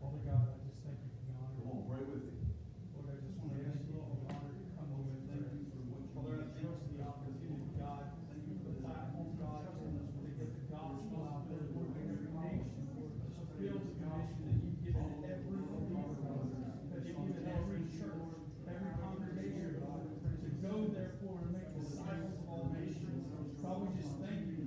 [0.00, 1.72] Father God, I just thank you for the honor.
[1.72, 2.36] on, pray with me.
[2.94, 5.46] Lord, I just want to ask you for the honor to come over and thank
[5.54, 8.02] you for what Father, I thank you for the opportunity, God.
[8.28, 12.30] Thank you for the platform, God, to get the gospel out there, Lord, to every
[12.44, 16.46] nation, Lord, to fulfill the commission that you've given to every believer, God,
[16.90, 18.28] that you've given every church,
[18.68, 20.00] every congregation, God,
[20.42, 23.22] to go therefore and make disciples of all nations.
[23.62, 24.58] God, we just thank you.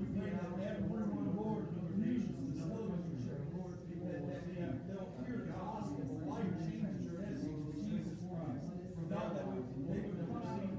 [0.00, 3.72] We pray that everyone, Lord, in the nations, the television show, Lord,
[4.04, 4.56] that, that they,
[4.88, 8.66] they'll hear the gospel, the life changes your essence of Jesus Christ.
[8.96, 10.70] Without that, we- they would never see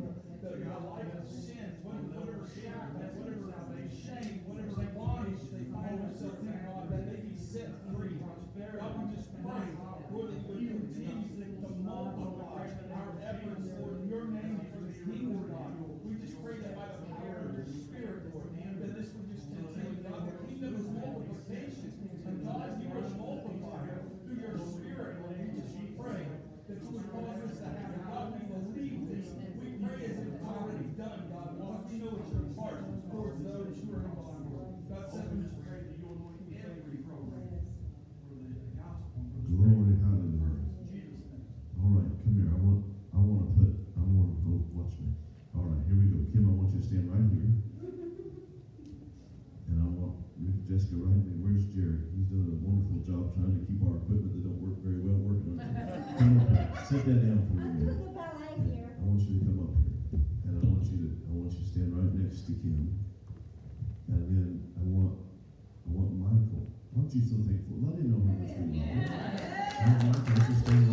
[0.41, 6.41] the, the life of sins, whatever, whatever sin, whatever shame, whatever bondage they find themselves
[6.41, 8.15] in, God, that they be set free.
[8.79, 9.09] God,
[9.45, 10.81] continue
[11.61, 12.65] to multiply
[12.97, 15.69] our efforts, in your name for kingdom, God.
[16.01, 18.49] We just pray that by the power of your spirit, Lord,
[18.81, 21.93] that this would just continue, God, the kingdom is multiplication.
[22.25, 27.05] And God, you are multiplied through your spirit, Lord, we just pray that you would
[27.13, 29.29] cause us to have, God, we believe this.
[29.61, 32.81] We pray as it's already done, God, because we know it's your heart
[33.13, 34.73] towards those who are Lord.
[34.89, 37.61] God, so we just pray that you anoint every program for
[38.33, 40.57] the gospel, for the Glory, hallelujah.
[40.81, 41.45] in Jesus' name.
[41.81, 42.49] All right, come here.
[42.49, 42.81] I want,
[43.13, 45.09] I want to put, I want to, oh, watch me.
[45.55, 46.24] All right, here we go.
[46.35, 47.47] Kim, I want you to stand right here.
[49.71, 50.19] And I want
[50.67, 51.39] Jessica right there.
[51.39, 52.11] Where's Jerry?
[52.11, 55.15] He's done a wonderful job trying to keep our equipment that don't work very well
[55.23, 55.55] working.
[55.55, 56.67] Come up here.
[56.91, 58.03] Sit that down for a minute.
[58.19, 59.95] I want you to come up here.
[60.43, 62.83] And I want you to, I want you to stand right next to Kim.
[64.11, 65.15] And then I want,
[65.87, 66.67] I want Michael.
[66.91, 67.79] Why don't you so thankful?
[67.79, 68.91] Let him know how much we love
[70.67, 70.84] him.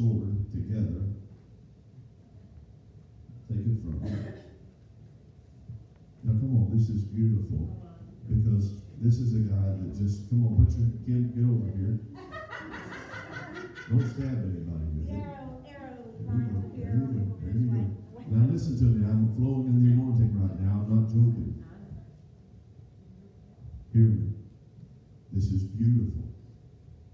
[0.00, 1.04] Sword together.
[3.48, 4.16] Take it from me.
[6.24, 7.68] Now, come on, this is beautiful,
[8.30, 8.72] because
[9.02, 12.00] this is a guy that just, come on, put your, get, get over here.
[13.90, 15.20] Don't stab anybody with it.
[15.20, 17.84] Arrow, arrow, you go, there arrow, you go, there you go.
[18.30, 21.62] Now, listen to me, I'm flowing in the anointing right now, I'm not joking.
[23.92, 24.32] Hear me.
[25.32, 26.29] This is beautiful.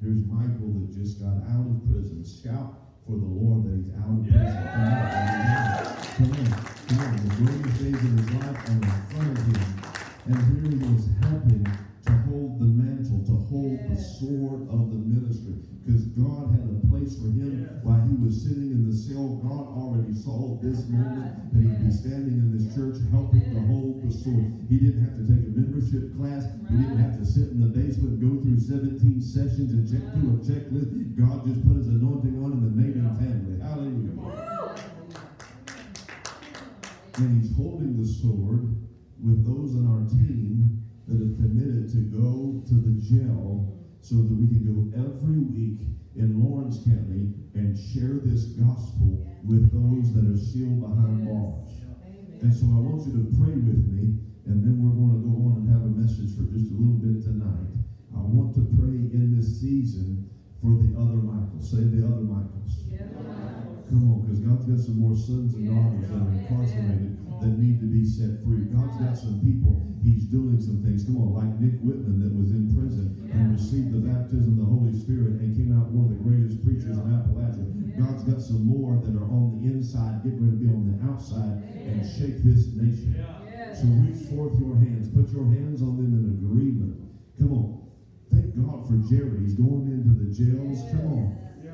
[0.06, 2.22] Here's Michael that just got out of prison.
[2.22, 4.54] Shout for the Lord that he's out of prison.
[4.70, 5.10] Come on,
[6.14, 6.46] come on,
[6.86, 7.18] come on.
[7.26, 9.66] The greatest days of his life are in front of him.
[10.30, 11.66] And here he was helping
[12.06, 15.58] to hold the mantle, to hold the sword of the ministry.
[15.82, 16.45] Because God
[18.26, 19.38] was sitting in the cell.
[19.38, 24.02] God already saw this moment that he'd be standing in this church helping to hold
[24.02, 24.66] the sword.
[24.66, 26.50] He didn't have to take a membership class.
[26.66, 30.34] He didn't have to sit in the basement, go through 17 sessions and check through
[30.34, 30.90] a checklist.
[31.14, 33.62] God just put his anointing on him and made him family.
[33.62, 34.18] Hallelujah.
[37.22, 38.74] And he's holding the sword
[39.22, 43.70] with those on our team that have committed to go to the jail
[44.02, 49.70] so that we can go every week in Lawrence County and share this gospel with
[49.72, 51.68] those that are sealed behind bars.
[52.42, 55.36] And so I want you to pray with me, and then we're going to go
[55.48, 57.68] on and have a message for just a little bit tonight.
[58.14, 60.28] I want to pray in this season
[60.60, 61.70] for the other Michaels.
[61.70, 62.88] Say the other Michaels.
[63.88, 67.78] Come on, because God's got some more sons and daughters that are incarcerated that need
[67.80, 68.64] to be set free.
[68.72, 71.04] God's got some people, He's doing some things.
[71.04, 74.70] Come on, like Nick Whitman that was in prison and received the baptism of the
[74.70, 77.66] Holy Spirit and came out one of the greatest preachers in Appalachia.
[77.98, 80.96] God's got some more that are on the inside, getting ready to be on the
[81.08, 83.16] outside and shake this nation.
[83.76, 86.96] So reach forth your hands, put your hands on them in agreement.
[87.38, 87.76] Come on.
[88.32, 89.40] Thank God for Jerry.
[89.44, 90.80] He's going into the jails.
[90.90, 91.38] Come on.
[91.62, 91.72] Yeah.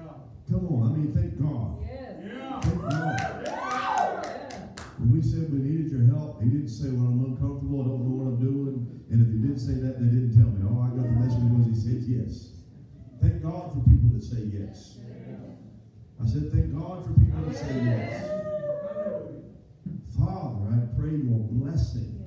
[0.50, 0.92] Come on.
[0.92, 1.78] I mean, thank God.
[1.86, 2.60] Yeah.
[2.60, 3.41] Thank God.
[4.98, 8.04] When we said we needed your help, he didn't say, Well, I'm uncomfortable, I don't
[8.04, 9.04] know what I'm doing.
[9.10, 10.64] And if he did say that, they didn't tell me.
[10.68, 12.52] All I got the message was he said yes.
[13.20, 14.98] Thank God for people that say yes.
[16.20, 18.42] I said, Thank God for people that say yes.
[20.16, 22.22] Father, I pray your blessing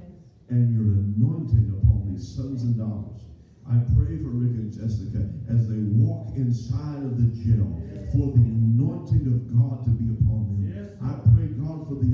[0.49, 3.22] and your anointing upon these sons and daughters.
[3.68, 8.45] I pray for Rick and Jessica as they walk inside of the jail for the
[8.45, 10.97] anointing of God to be upon them.
[11.01, 12.13] I pray, God, for the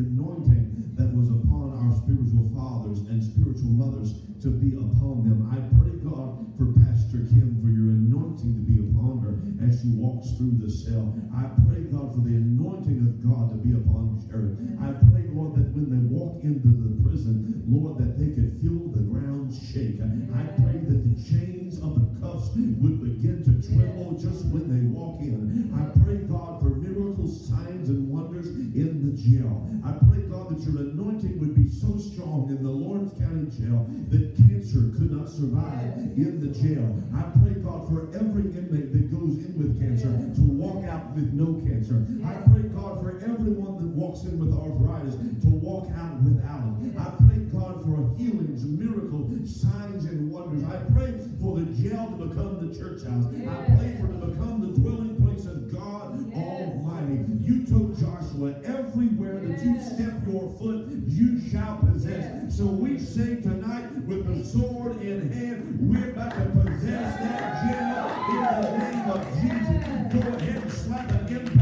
[3.71, 5.47] mothers to be upon them.
[5.51, 9.33] I pray, God, for Pastor Kim, for your anointing to be upon her
[9.65, 11.13] as she walks through the cell.
[11.33, 14.57] I pray, God, for the anointing of God to be upon Jared.
[14.79, 18.40] I pray, Lord, that when they walk into the prison, Lord, that they could
[33.71, 37.01] jail, that cancer could not survive in the jail.
[37.13, 41.33] I pray, God, for every inmate that goes in with cancer to walk out with
[41.33, 42.05] no cancer.
[42.23, 46.97] I pray, God, for everyone that walks in with arthritis to walk out without it.
[46.97, 50.63] I pray, God, for healings, miracles, signs, and wonders.
[50.63, 53.25] I pray for the jail to become the church house.
[53.25, 57.25] I pray for it to become the dwelling place of God Almighty.
[57.41, 62.00] You told Joshua, everywhere that you step your foot, you shall possess.
[62.51, 68.11] So we say tonight, with the sword in hand, we're about to possess that jail
[68.29, 70.13] in the name of Jesus.
[70.13, 71.60] Go ahead and slap an impact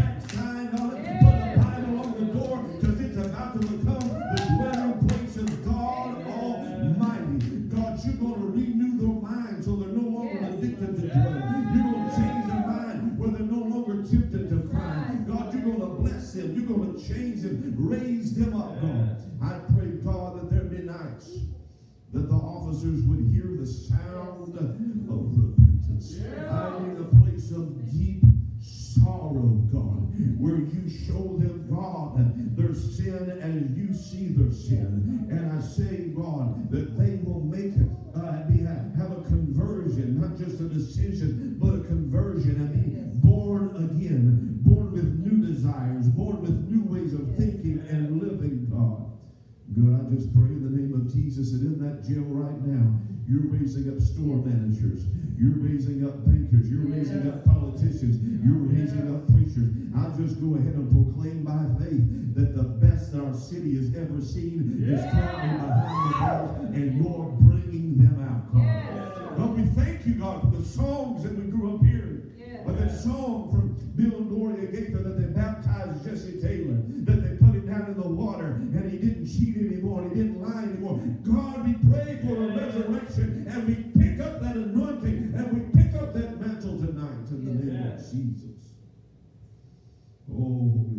[53.99, 55.03] up store managers,
[55.37, 59.67] you're raising up bankers, you're raising up politicians, you're raising up preachers.
[59.95, 64.21] I'll just go ahead and proclaim by faith that the best our city has ever
[64.21, 69.37] seen is currently behind the bars, and you're bringing them out.
[69.37, 72.31] God, we thank you, God, for the songs that we grew up hearing.
[72.65, 77.35] But that song from Bill and Gloria Gaither that they baptized Jesse Taylor, that they
[77.35, 80.63] put him down in the water and he didn't cheat anymore and he didn't lie
[80.63, 80.99] anymore.
[81.23, 81.65] God,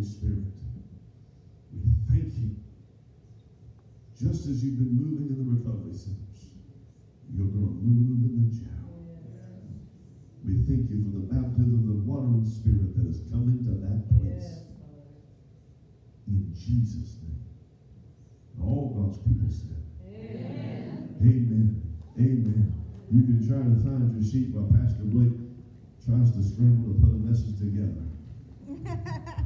[0.01, 0.45] Holy Spirit,
[1.75, 2.57] we thank you.
[4.17, 6.55] Just as you've been moving in the recovery centers,
[7.35, 9.05] you're going to move in the jail.
[10.47, 13.75] We thank you for the baptism of the water and spirit that is coming to
[13.75, 14.65] that place.
[16.29, 17.61] In Jesus' name.
[18.59, 19.83] All God's people said.
[21.23, 21.77] Amen.
[22.19, 22.67] Amen.
[23.13, 25.35] You can try to find your seat while Pastor Blake
[26.01, 28.07] tries to scramble to put a message together.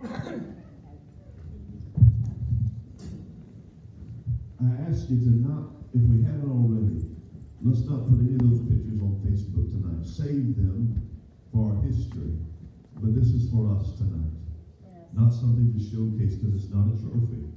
[0.00, 0.06] I
[4.88, 7.02] ask you to not, if we haven't already,
[7.62, 10.06] let's not put any of those pictures on Facebook tonight.
[10.06, 11.02] Save them
[11.52, 12.38] for our history.
[13.00, 14.30] But this is for us tonight.
[15.14, 17.50] Not something to showcase because it's not a trophy.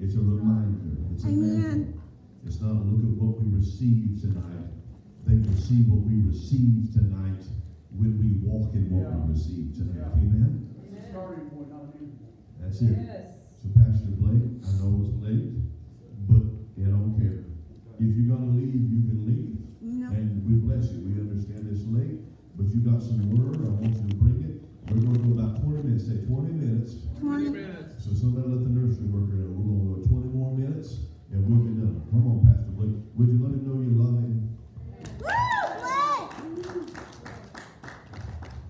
[0.00, 0.96] It's a reminder.
[1.12, 2.00] It's a Amen.
[2.46, 4.70] It's not a look at what we received tonight.
[5.26, 7.42] They will see what we received tonight
[7.90, 10.12] when we walk in what we received tonight.
[10.14, 10.70] Amen?
[10.78, 12.38] It's a starting point, not an end point.
[12.66, 12.98] That's it.
[12.98, 13.30] Yes.
[13.62, 15.54] So Pastor Blake, I know it's late,
[16.26, 16.42] but
[16.82, 17.46] I don't care.
[18.02, 19.54] If you're gonna leave, you can leave.
[19.78, 20.10] No.
[20.10, 21.06] And we bless you.
[21.06, 22.26] We understand it's late,
[22.58, 23.54] but you got some word.
[23.62, 24.66] I want you to bring it.
[24.90, 26.10] We're gonna go about twenty minutes.
[26.10, 27.06] Say twenty minutes.
[27.22, 27.54] Twenty.
[27.54, 28.02] minutes.
[28.02, 29.54] So somebody let the nursery worker know.
[29.54, 32.02] We're gonna go twenty more minutes and we'll be done.
[32.10, 32.98] Come on, Pastor Blake.
[33.14, 34.42] Would you let him know you love him?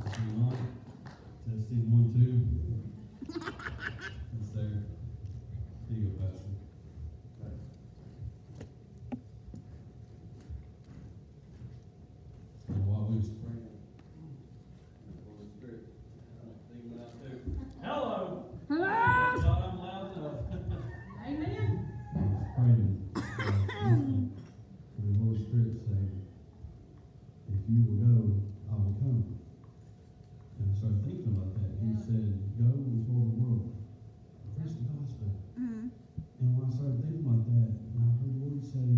[0.05, 0.61] Testing one,
[1.49, 2.45] testing one, two.
[4.33, 4.85] That's there.
[5.89, 6.53] There you go, Pastor.
[12.69, 13.69] And while we was praying,
[15.27, 15.83] Holy Spirit,
[16.43, 17.37] I think went out too.
[17.83, 18.47] Hello.
[18.69, 19.41] Hello?
[19.41, 20.39] Thought I'm loud enough.
[21.27, 21.87] Amen.
[22.57, 22.97] praying.
[23.77, 24.33] And
[25.05, 26.25] the Holy Spirit saying,
[27.53, 28.15] if you will go,
[28.71, 29.23] I will come.
[30.59, 31.69] And I started thinking about that.
[31.79, 33.77] He said, go and tell the world.
[34.57, 35.37] Preach the gospel.
[35.61, 35.93] Mm.
[36.41, 38.89] And when I started thinking about that, and I heard the Lord say,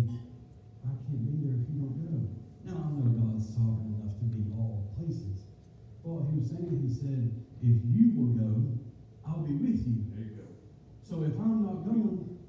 [0.87, 2.15] I can't be there if you don't go.
[2.63, 5.51] Now I know God's sovereign enough to be all places.
[6.03, 7.31] But what he was saying, he said,
[7.61, 8.49] if you will go,
[9.27, 10.07] I'll be with you.
[10.15, 10.47] There you go.
[11.03, 12.39] So if I'm not going,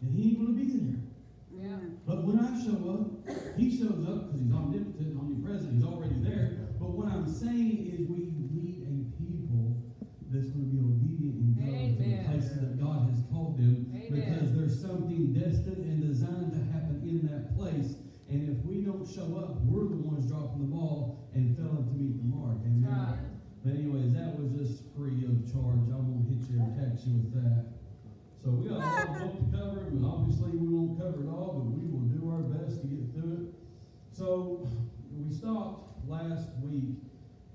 [0.00, 1.02] then he ain't gonna be there.
[1.50, 1.78] Yeah.
[2.06, 3.24] But when I show up,
[3.56, 6.64] he shows up because he's omnipotent, omnipresent, he's already there.
[6.78, 9.80] But what I'm saying is we need a people
[10.28, 13.88] that's going to be obedient and go to the places that God has called them.
[13.94, 14.10] Amen.
[14.10, 17.96] Because there's something destined and designed to happen in that place.
[18.28, 21.94] And if we don't show up, we're the ones dropping the ball and failing to
[21.94, 22.58] meet the mark.
[23.64, 23.74] Right.
[23.74, 25.88] But anyways, that was just free of charge.
[25.88, 27.72] I won't hit you or tax you with that.
[28.44, 31.28] So we got a lot of book to cover, and obviously we won't cover it
[31.32, 33.54] all, but we will do our best to get through it.
[34.12, 34.68] So
[35.16, 37.00] we stopped last week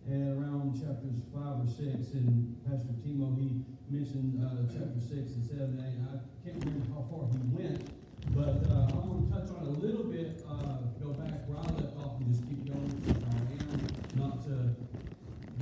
[0.09, 3.61] at around chapters five or six, and Pastor Timo, he
[3.93, 7.85] mentioned, uh, chapter six and seven, and I can't remember how far he went,
[8.33, 12.17] but, uh, I'm gonna touch on a little bit, uh, go back I left off
[12.21, 13.81] and just keep going where I am,
[14.17, 14.73] not to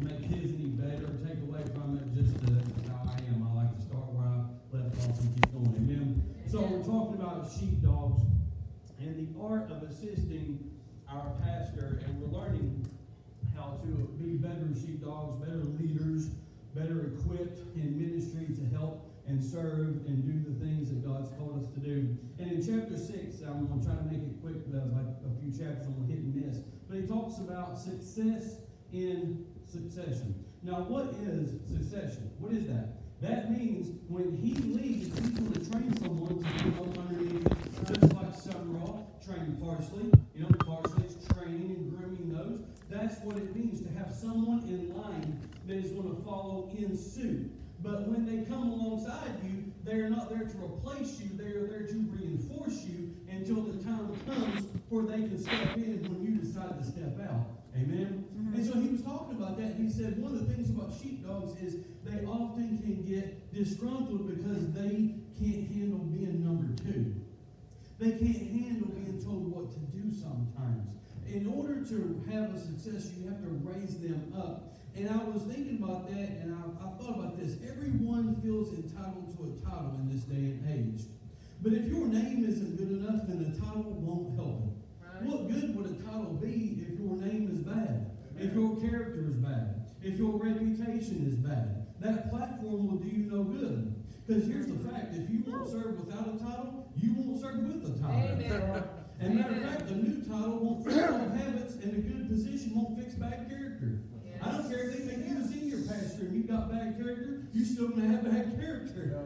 [0.03, 2.53] make his any better, or take away from it, just to,
[2.91, 6.36] how I am, I like to start where I left off and keep going, amen?
[6.49, 8.21] So we're talking about sheepdogs
[9.01, 10.71] and the art of assisting
[11.09, 12.87] our pastor, and we're learning
[13.53, 13.87] how to
[14.17, 16.29] be better sheepdogs, better leaders,
[16.73, 21.61] better equipped in ministry to help and serve and do the things that God's called
[21.61, 22.15] us to do.
[22.39, 25.41] And in chapter six, I'm going to try to make it quick, uh, like a
[25.41, 26.59] few chapters, I'm hit and miss.
[26.87, 28.55] But he talks about success
[28.93, 30.45] in succession.
[30.63, 32.31] Now, what is succession?
[32.39, 33.03] What is that?
[33.21, 37.47] That means when he leaves, he's going to train someone to come up underneath,
[37.87, 40.11] just like Sumrall trained Parsley.
[40.35, 42.61] You know, Parsley's training and grooming those.
[42.91, 46.95] That's what it means to have someone in line that is going to follow in
[46.95, 47.51] suit.
[47.81, 51.95] But when they come alongside you, they're not there to replace you, they're there to
[52.13, 56.85] reinforce you until the time comes where they can step in when you decide to
[56.85, 57.56] step out.
[57.77, 58.25] Amen?
[58.33, 58.55] Mm-hmm.
[58.55, 59.77] And so he was talking about that.
[59.77, 64.27] and He said one of the things about sheepdogs is they often can get disgruntled
[64.27, 67.13] because they can't handle being number two.
[67.99, 70.89] They can't handle being told what to do sometimes.
[71.27, 74.73] In order to have a success, you have to raise them up.
[74.95, 77.57] And I was thinking about that, and I, I thought about this.
[77.69, 81.05] Everyone feels entitled to a title in this day and age.
[81.61, 84.77] But if your name isn't good enough, then the title won't help it.
[85.25, 88.11] What good would a title be if your name is bad?
[88.37, 89.85] If your character is bad?
[90.03, 91.87] If your reputation is bad?
[91.99, 93.95] That platform will do you no good.
[94.25, 97.95] Because here's the fact, if you won't serve without a title, you won't serve with
[97.95, 98.83] a title.
[99.19, 102.75] And matter of fact, the new title won't fix old habits, and a good position
[102.75, 104.01] won't fix bad character.
[104.39, 107.41] I don't care if they make you a senior pastor and you've got bad character,
[107.51, 109.17] you're still gonna have bad character.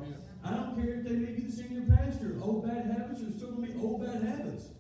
[0.45, 3.51] I don't care if they make you the senior pastor, old bad habits are still
[3.51, 4.70] gonna be old bad habits.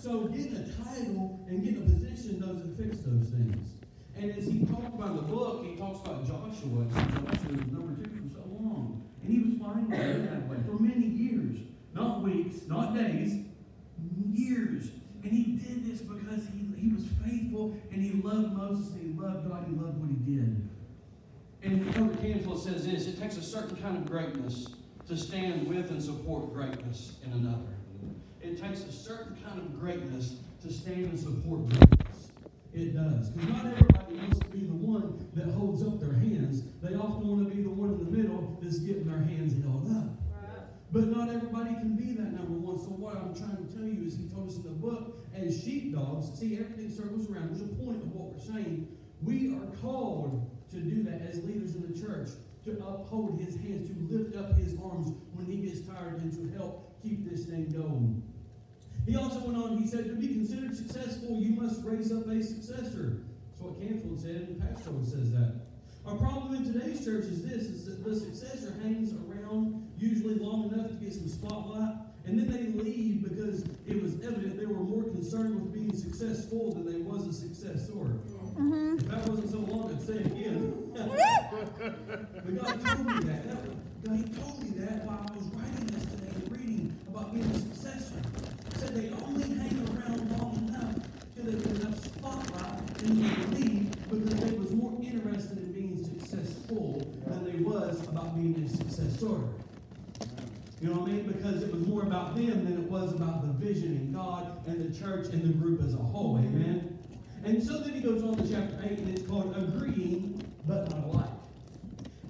[0.00, 3.68] So getting a title and getting a position doesn't fix those things.
[4.16, 6.86] And as he talked about in the book, he talks about Joshua.
[6.88, 9.06] Joshua was number two for so long.
[9.22, 11.58] And he was fine with it that way for many years.
[11.92, 13.44] Not weeks, not days,
[14.32, 14.88] years.
[15.22, 19.20] And he did this because he, he was faithful and he loved Moses and he
[19.20, 20.66] loved God he loved what he did.
[21.62, 24.66] And Elder Canfield says this it takes a certain kind of greatness
[25.08, 27.79] to stand with and support greatness in another.
[28.50, 32.32] It takes a certain kind of greatness to stand and support greatness.
[32.74, 33.30] It does.
[33.30, 36.64] Because not everybody wants to be the one that holds up their hands.
[36.82, 39.86] They often want to be the one in the middle that's getting their hands held
[39.94, 40.18] up.
[40.90, 42.76] But not everybody can be that number one.
[42.80, 45.62] So what I'm trying to tell you is he told us in the book, as
[45.62, 47.54] sheepdogs, see everything circles around.
[47.54, 48.90] There's a point of what we're saying.
[49.22, 52.30] We are called to do that as leaders in the church,
[52.64, 56.58] to uphold his hands, to lift up his arms when he gets tired, and to
[56.58, 58.26] help keep this thing going.
[59.06, 62.42] He also went on, he said, to be considered successful, you must raise up a
[62.42, 63.22] successor.
[63.50, 65.54] That's what Canfield said, and Pastor says that.
[66.06, 70.72] Our problem in today's church is this, is that the successor hangs around usually long
[70.72, 71.94] enough to get some spotlight,
[72.24, 76.72] and then they leave because it was evident they were more concerned with being successful
[76.72, 77.92] than they was a successor.
[78.60, 78.98] Mm-hmm.
[78.98, 80.92] If that wasn't so long, I'd say it again.
[80.94, 83.48] but God told me that.
[83.48, 86.98] that was, God, he told me that while I was writing this today and reading
[87.08, 87.74] about being a
[88.92, 90.96] They only hang around long enough
[91.34, 96.04] till they get enough spotlight and they leave because they was more interested in being
[96.04, 99.38] successful than they was about being a successor.
[100.80, 101.26] You know what I mean?
[101.26, 104.92] Because it was more about them than it was about the vision and God and
[104.92, 106.38] the church and the group as a whole.
[106.38, 106.98] Amen?
[107.44, 111.04] And so then he goes on to chapter 8, and it's called Agreeing But Not
[111.04, 111.28] Alike.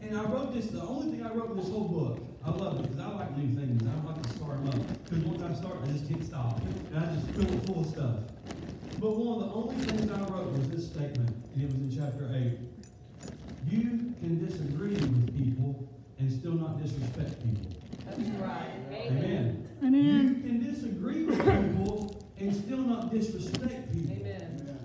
[0.02, 2.80] And I wrote this, the only thing I wrote in this whole book, I love
[2.80, 3.82] it because I like new things.
[3.82, 5.05] I like to start them up.
[5.05, 6.61] Because once I start, I just can't stop.
[6.61, 8.16] And I just fill it full of stuff.
[8.99, 11.91] But one of the only things I wrote was this statement, and it was in
[11.97, 12.59] chapter 8.
[13.68, 15.88] You can disagree with people
[16.18, 17.72] and still not disrespect people.
[18.07, 18.72] That's right.
[18.91, 19.68] Amen.
[19.82, 20.43] Amen.
[20.43, 24.16] You can disagree with people and still not disrespect people.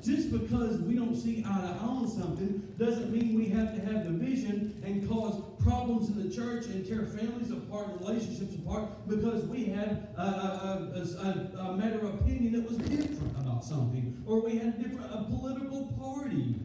[0.06, 3.82] Just because we don't see eye to eye on something doesn't mean we have to
[3.82, 9.44] have division and cause problems in the church and tear families apart, relationships apart, because
[9.46, 14.42] we had a, a, a, a, matter of opinion that was different about something, or
[14.42, 16.60] we had a different a political party.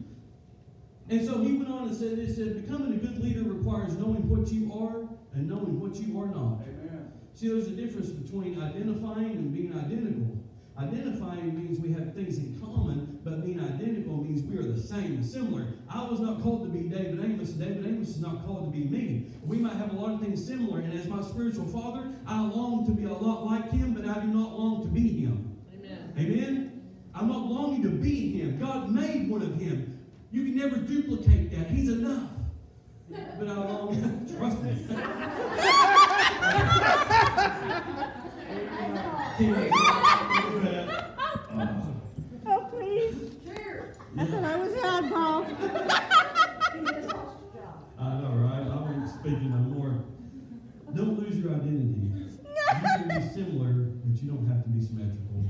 [1.09, 4.29] And so he went on and said, "It said becoming a good leader requires knowing
[4.29, 6.59] what you are and knowing what you are not."
[7.33, 10.40] See, there's a difference between identifying and being identical.
[10.77, 15.15] Identifying means we have things in common, but being identical means we are the same
[15.17, 15.67] and similar.
[15.89, 18.85] I was not called to be David Amos, David Amos is not called to be
[18.85, 19.27] me.
[19.43, 22.85] We might have a lot of things similar, and as my spiritual father, I long
[22.85, 25.57] to be a lot like him, but I do not long to be him.
[25.73, 26.13] Amen.
[26.17, 26.81] Amen?
[27.13, 28.57] I'm not longing to be him.
[28.57, 29.99] God made one of him.
[30.31, 31.69] You can never duplicate that.
[31.69, 32.29] He's enough.
[33.09, 34.77] But I long, trust me.
[42.45, 43.31] Oh, please.
[44.17, 45.45] I thought I was out, Paul.
[47.99, 48.61] I know, right?
[48.61, 50.03] I won't speak no more.
[50.95, 52.11] Don't lose your identity.
[52.11, 52.39] You
[52.81, 55.45] can be similar, but you don't have to be symmetrical.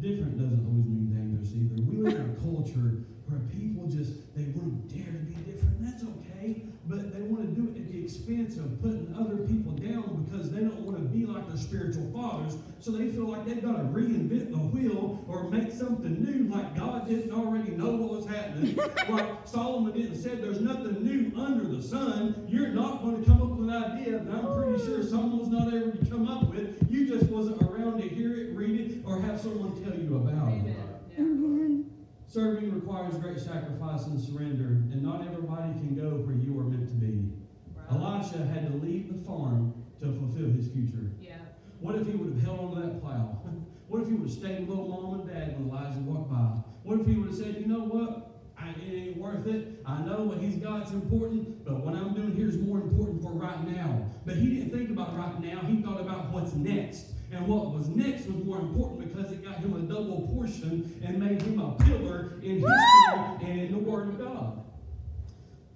[0.00, 1.82] Different doesn't always mean dangerous either.
[1.82, 5.76] We live in a culture where people just they want to dare to be different.
[5.78, 9.36] and That's okay, but they want to do it at the expense of putting other
[9.46, 12.56] people down because they don't want to be like their spiritual fathers.
[12.80, 16.74] So they feel like they've got to reinvent the wheel or make something new, like
[16.76, 17.96] God didn't already know
[18.60, 23.24] what like Solomon didn't said, "There's nothing new under the sun." You're not going to
[23.24, 26.48] come up with an idea that I'm pretty sure someone's not able to come up
[26.50, 26.78] with.
[26.90, 30.48] You just wasn't around to hear it, read it, or have someone tell you about
[30.48, 30.60] it.
[30.60, 30.76] Amen.
[31.10, 31.18] Yeah.
[31.18, 31.90] Amen.
[32.26, 36.88] Serving requires great sacrifice and surrender, and not everybody can go where you are meant
[36.88, 37.32] to be.
[37.74, 37.86] Right.
[37.90, 41.10] Elisha had to leave the farm to fulfill his future.
[41.20, 41.38] Yeah.
[41.80, 43.42] What if he would have held onto that plow?
[43.90, 46.62] What if he would have stayed with little mom and dad when Elijah walked by?
[46.84, 48.29] What if he would have said, you know what?
[48.70, 49.82] I, it ain't worth it.
[49.86, 53.32] I know what he's got's important, but what I'm doing here is more important for
[53.32, 54.06] right now.
[54.24, 55.60] But he didn't think about right now.
[55.60, 57.06] He thought about what's next.
[57.32, 61.18] And what was next was more important because it got him a double portion and
[61.18, 64.64] made him a pillar in history and in the Word of God.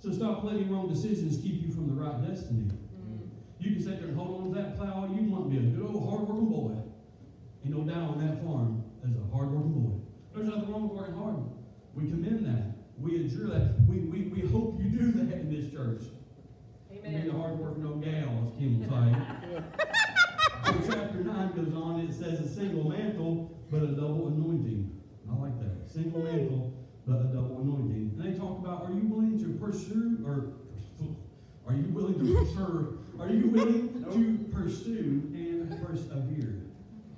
[0.02, 2.70] So stop letting wrong decisions keep you from the right destiny.
[3.00, 3.28] Mm.
[3.60, 5.64] You can sit there and hold on to that plow all you want, to be
[5.64, 6.72] a good old hard-working boy.
[7.64, 9.96] Ain't no doubt on that farm as a hard-working boy.
[10.34, 11.36] There's nothing wrong with working hard.
[11.94, 12.73] We commend that.
[12.98, 13.74] We adjure that.
[13.88, 16.02] We, we, we hope you do that in this church.
[16.90, 17.30] Be a Amen.
[17.30, 19.62] hard-working old gal, as Kim will say.
[20.64, 24.90] so chapter 9 goes on, it says a single mantle, but a double anointing.
[25.30, 25.92] I like that.
[25.92, 26.72] Single mantle,
[27.06, 28.14] but a double anointing.
[28.16, 30.52] And they talk about, are you willing to pursue, or
[31.66, 36.63] are you willing to pursue, are you willing to pursue and persevere?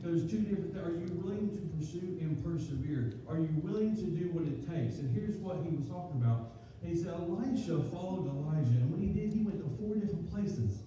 [0.03, 3.15] There's two different, th- are you willing to pursue and persevere?
[3.29, 4.99] Are you willing to do what it takes?
[4.99, 6.53] And here's what he was talking about.
[6.83, 10.87] He said, Elisha followed Elijah, and when he did, he went to four different places.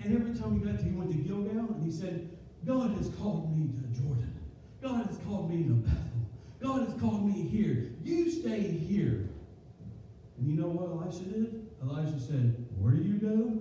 [0.00, 2.30] And every time he got to, he went to Gilgal, and he said,
[2.64, 4.32] God has called me to Jordan.
[4.80, 6.14] God has called me to Bethel.
[6.62, 7.90] God has called me here.
[8.04, 9.28] You stay here.
[10.38, 11.66] And you know what Elisha did?
[11.82, 13.58] Elijah said, Where do you go?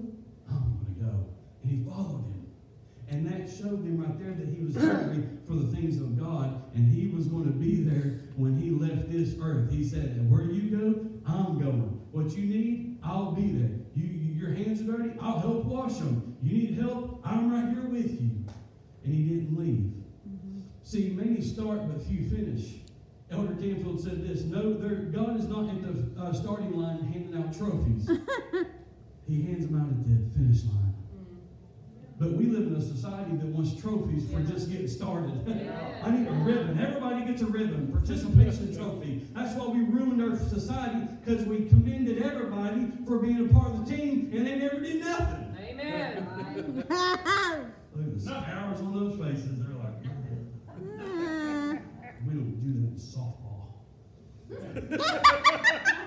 [0.49, 1.25] I'm going to go.
[1.63, 2.32] And he followed him.
[3.13, 6.63] And that showed him right there that he was hungry for the things of God,
[6.73, 9.71] and he was going to be there when he left this earth.
[9.71, 12.01] He said, "And Where you go, I'm going.
[12.11, 13.69] What you need, I'll be there.
[13.93, 16.35] You, you- your hands are dirty, I'll help wash them.
[16.41, 18.43] You need help, I'm right here with you.
[19.05, 19.93] And he didn't leave.
[20.83, 22.81] See, many start but few finish.
[23.31, 27.55] Elder Canfield said this No, God is not at the uh, starting line handing out
[27.57, 28.09] trophies,
[29.27, 30.92] He hands them out at the finish line.
[32.23, 35.43] But we live in a society that wants trophies for just getting started.
[36.03, 36.79] I need a ribbon.
[36.79, 39.27] Everybody gets a ribbon, participation trophy.
[39.33, 43.85] That's why we ruined our society because we commended everybody for being a part of
[43.85, 45.53] the team and they never did nothing.
[45.67, 46.25] Amen.
[47.93, 49.59] Look at the scars on those faces.
[49.59, 50.01] They're like,
[52.25, 53.73] we don't do that in softball.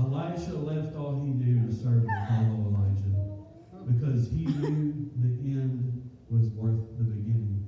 [0.00, 3.00] Elisha left all he knew to serve and follow Elijah
[3.86, 7.66] because he knew the end was worth the beginning.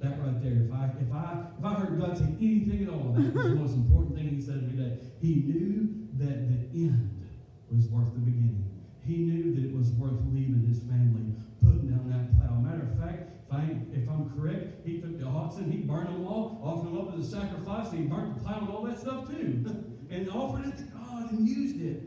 [0.00, 3.12] That right there, if I if I if I heard God say anything at all,
[3.12, 4.98] that was the most important thing he said to me.
[5.20, 7.28] He knew that the end
[7.70, 8.64] was worth the beginning.
[9.04, 12.58] He knew that it was worth leaving his family, putting down that plow.
[12.60, 16.26] Matter of fact, if I if I'm correct, he took the oxen, he burned them
[16.26, 18.98] all, offered them up as a sacrifice, and he burnt the plow and all that
[18.98, 19.64] stuff too.
[20.12, 22.02] and offered it to God and used it.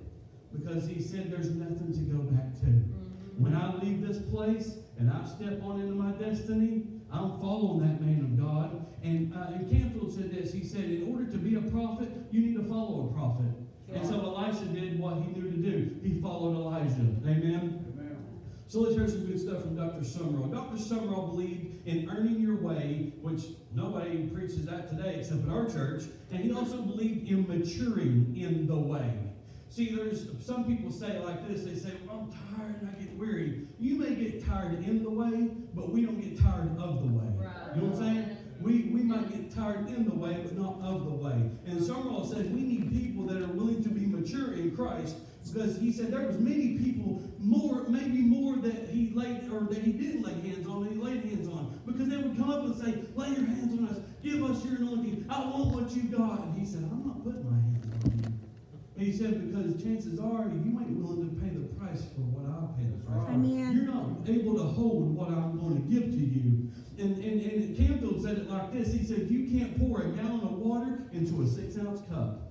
[0.54, 2.68] Because he said there's nothing to go back to.
[3.38, 8.00] When I leave this place and I step on into my destiny, I'm following that
[8.00, 8.86] man of God.
[9.04, 10.54] And, uh, and Canfield said this.
[10.54, 13.52] He said, in order to be a prophet, you need to follow a prophet.
[13.94, 16.00] And so Elisha did what he knew to do.
[16.02, 17.08] He followed Elijah.
[17.26, 17.95] Amen.
[18.76, 20.02] So let's hear some good stuff from Dr.
[20.02, 20.52] Sumrall.
[20.52, 20.76] Dr.
[20.76, 26.04] Sumrall believed in earning your way, which nobody preaches that today except at our church.
[26.30, 29.18] And he also believed in maturing in the way.
[29.70, 31.64] See, there's some people say it like this.
[31.64, 33.66] They say, well, I'm tired and I get weary.
[33.80, 37.32] You may get tired in the way, but we don't get tired of the way.
[37.76, 38.38] You know what I'm saying?
[38.60, 41.50] We, we might get tired in the way, but not of the way.
[41.66, 45.16] And Sumrall says we need people that are willing to be mature in Christ
[45.52, 49.78] because he said there was many people, more, maybe more that he laid, or that
[49.78, 51.80] he didn't lay hands on, that he laid hands on.
[51.86, 54.78] Because they would come up and say, lay your hands on us, give us your
[54.78, 56.42] anointing, I want what you got.
[56.44, 58.36] And he said, I'm not putting my hands on you.
[58.98, 62.50] And he said, because chances are you ain't willing to pay the price for what
[62.50, 63.30] I'll pay the price.
[63.30, 63.76] Amen.
[63.76, 66.72] You're not able to hold what I'm going to give to you.
[66.98, 68.94] And, and, and Canfield said it like this.
[68.94, 72.45] He said, you can't pour a gallon of water into a six ounce cup.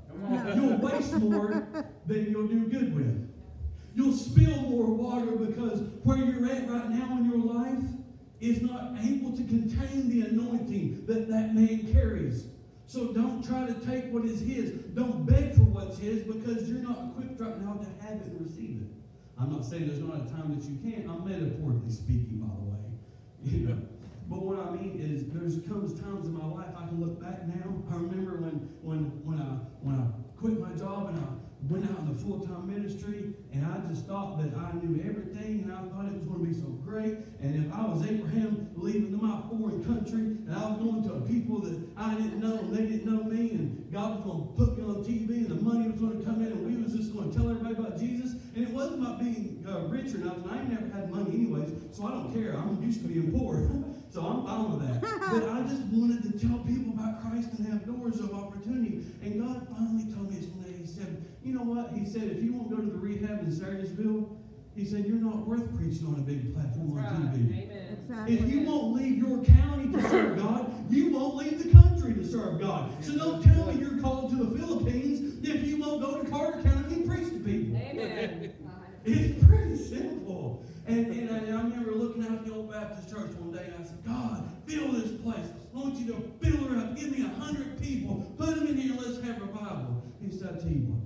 [0.54, 1.66] You'll waste more
[2.06, 3.30] than you'll do good with.
[3.94, 7.84] You'll spill more water because where you're at right now in your life
[8.40, 12.46] is not able to contain the anointing that that man carries.
[12.86, 14.70] So don't try to take what is his.
[14.94, 18.40] Don't beg for what's his because you're not equipped right now to have it and
[18.40, 18.88] receive it.
[19.38, 21.08] I'm not saying there's not a time that you can't.
[21.08, 22.70] I'm metaphorically speaking, by the way.
[23.44, 23.93] You know.
[24.28, 27.46] But what I mean is, there's comes times in my life I can look back
[27.46, 27.84] now.
[27.90, 30.08] I remember when when when I when I
[30.40, 31.28] quit my job and I
[31.68, 35.64] went out in the full time ministry, and I just thought that I knew everything,
[35.64, 37.16] and I thought it was going to be so great.
[37.40, 41.20] And if I was Abraham leaving my foreign country, and I was going to a
[41.22, 44.52] people that I didn't know, and they didn't know me, and God was going to
[44.56, 46.92] put me on TV, and the money was going to come in, and we was
[46.92, 48.32] just going to tell everybody about Jesus.
[48.54, 50.48] And it wasn't about being uh, rich or nothing.
[50.50, 52.56] I never had money anyways, so I don't care.
[52.56, 53.68] I'm used to being poor.
[54.14, 55.02] So I'm fine with that.
[55.32, 59.04] But I just wanted to tell people about Christ and have doors of opportunity.
[59.22, 61.90] And God finally told me one day, He said, You know what?
[61.90, 64.36] He said, If you won't go to the rehab in Sarasville,
[64.76, 67.66] He said, You're not worth preaching on a big platform on TV.
[67.90, 68.38] Exactly.
[68.38, 72.24] If you won't leave your county to serve God, you won't leave the country to
[72.24, 72.92] serve God.
[73.04, 76.62] So don't tell me you're called to the Philippines if you won't go to Carter
[76.62, 77.74] County and preach to people.
[79.04, 80.64] It's pretty simple.
[80.86, 83.74] And, and I, I remember looking out at the old Baptist church one day and
[83.82, 85.46] I said, God, fill this place.
[85.74, 86.96] I want you to fill her up.
[86.96, 88.34] Give me a hundred people.
[88.36, 90.02] Put them in here let's have revival.
[90.20, 91.04] He said, I tell you what,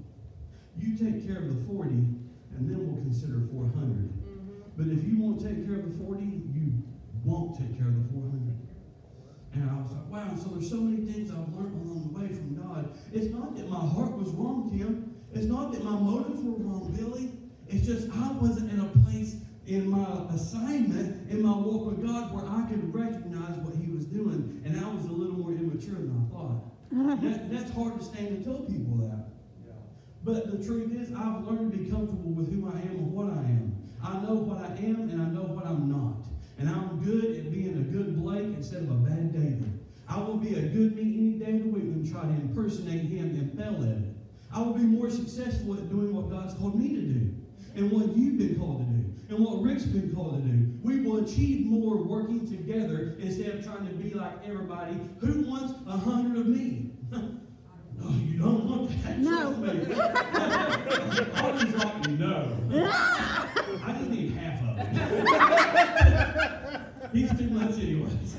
[0.79, 3.71] you take care of the 40 and then we'll consider 400.
[3.71, 4.75] Mm-hmm.
[4.77, 6.83] But if you won't take care of the 40, you
[7.25, 8.59] won't take care of the 400.
[9.55, 12.29] And I was like, wow, so there's so many things I've learned along the way
[12.29, 12.91] from God.
[13.13, 15.15] It's not that my heart was wrong, Tim.
[15.33, 17.31] It's not that my motives were wrong, Billy.
[17.69, 19.37] It's just I wasn't in a place
[19.69, 24.07] in my assignment, in my walk with God, where I could recognize what He was
[24.07, 24.63] doing.
[24.65, 26.65] And I was a little more immature than I thought.
[27.21, 29.29] That, that's hard to stand and tell people that.
[30.25, 33.27] But the truth is, I've learned to be comfortable with who I am and what
[33.27, 33.77] I am.
[34.03, 36.27] I know what I am and I know what I'm not.
[36.59, 39.79] And I'm good at being a good Blake instead of a bad David.
[40.09, 43.03] I will be a good me any day of the week and try to impersonate
[43.03, 44.17] him and fail at it.
[44.53, 47.35] I will be more successful at doing what God's called me to do
[47.79, 50.73] and what you've been called to do and what Rick's been called to do.
[50.83, 55.75] We will achieve more working together instead of trying to be like everybody who wants
[55.87, 56.91] a hundred of me.
[58.01, 59.19] No, you don't want that.
[59.19, 59.53] No.
[59.55, 59.95] Trust me.
[61.35, 62.57] I'll just like, no.
[63.85, 64.87] I just need half of it.
[67.13, 68.37] He's too much anyways.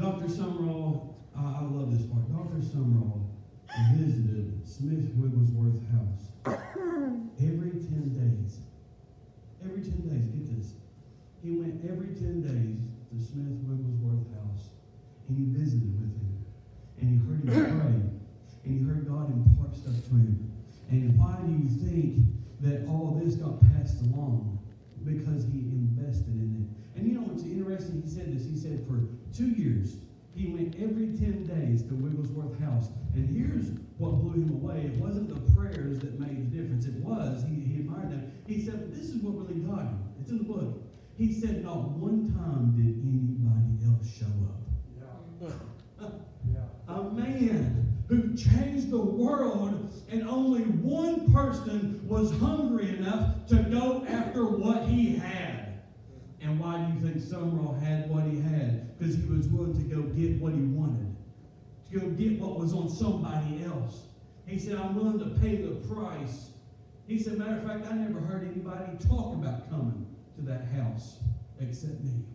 [0.00, 0.26] Dr.
[0.26, 2.26] Sumrall, I, I love this part.
[2.32, 2.58] Dr.
[2.58, 3.20] Sumrall
[3.94, 6.32] visited Smith Wigglesworth House
[7.40, 8.58] every 10 days.
[9.64, 10.74] Every 10 days, get this.
[11.42, 12.80] He went every 10 days
[13.10, 14.70] to Smith Wigglesworth House
[15.28, 16.44] and he visited with him.
[17.00, 17.48] And he heard him
[17.80, 17.96] pray.
[18.64, 20.52] And he heard God impart stuff to him.
[20.90, 22.24] And why do you think
[22.60, 24.58] that all this got passed along?
[25.04, 26.98] Because he invested in it.
[26.98, 28.02] And you know what's interesting?
[28.02, 28.46] He said this.
[28.46, 29.04] He said for
[29.36, 29.96] two years,
[30.34, 32.88] he went every 10 days to Wigglesworth House.
[33.14, 34.90] And here's what blew him away.
[34.92, 36.86] It wasn't the prayers that made the difference.
[36.86, 37.44] It was.
[37.44, 38.32] He, he admired them.
[38.46, 39.98] He said, this is what really got him.
[40.20, 40.82] It's in the book.
[41.16, 44.64] He said, not one time did anybody else show up.
[46.86, 54.04] A man who changed the world, and only one person was hungry enough to go
[54.06, 55.73] after what he had.
[56.44, 58.98] And why do you think Sumrall had what he had?
[58.98, 61.16] Because he was willing to go get what he wanted,
[61.90, 64.02] to go get what was on somebody else.
[64.46, 66.50] He said, I'm willing to pay the price.
[67.06, 70.06] He said, matter of fact, I never heard anybody talk about coming
[70.36, 71.16] to that house
[71.60, 72.26] except me.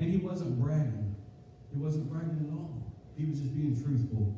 [0.00, 1.14] And he wasn't bragging.
[1.72, 2.82] He wasn't bragging at all.
[3.16, 4.34] He was just being truthful.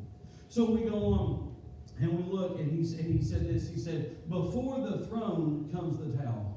[0.50, 1.56] So we go on
[1.98, 3.70] and we look, and he, and he said this.
[3.70, 6.53] He said, Before the throne comes the towel.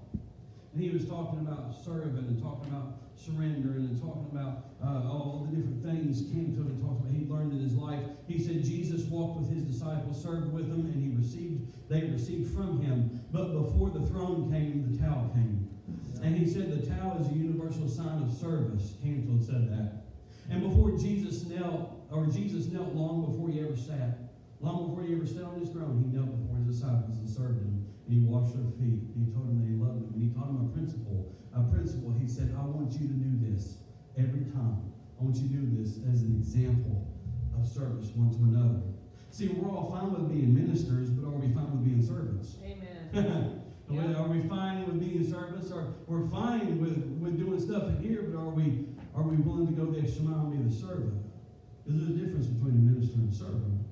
[0.77, 5.49] And he was talking about serving and talking about surrendering and talking about uh, all
[5.49, 8.05] the different things Canfield and talked about he learned in his life.
[8.27, 12.53] He said Jesus walked with his disciples, served with them, and he received they received
[12.53, 13.25] from him.
[13.31, 15.67] But before the throne came, the towel came.
[16.21, 18.93] And he said the towel is a universal sign of service.
[19.01, 20.05] Canfield said that.
[20.51, 24.29] And before Jesus knelt, or Jesus knelt long before he ever sat,
[24.61, 27.61] long before he ever sat on his throne, he knelt before his disciples and served
[27.61, 27.76] them.
[28.07, 29.03] And he washed their feet.
[29.11, 30.11] And he told them that he loved them.
[30.15, 31.35] And he taught them a principle.
[31.53, 32.15] A principle.
[32.15, 33.83] He said, I want you to do this
[34.17, 34.87] every time.
[35.19, 37.07] I want you to do this as an example
[37.57, 38.81] of service one to another.
[39.29, 42.55] See, we're all fine with being ministers, but are we fine with being servants?
[43.15, 44.15] Amen.
[44.15, 45.71] Are we fine with being service?
[45.71, 49.65] Or we're fine with, with doing stuff in here, but are we are we willing
[49.65, 51.13] to go the extra mile and be the servant?
[51.87, 53.86] There's a difference between a minister and a servant.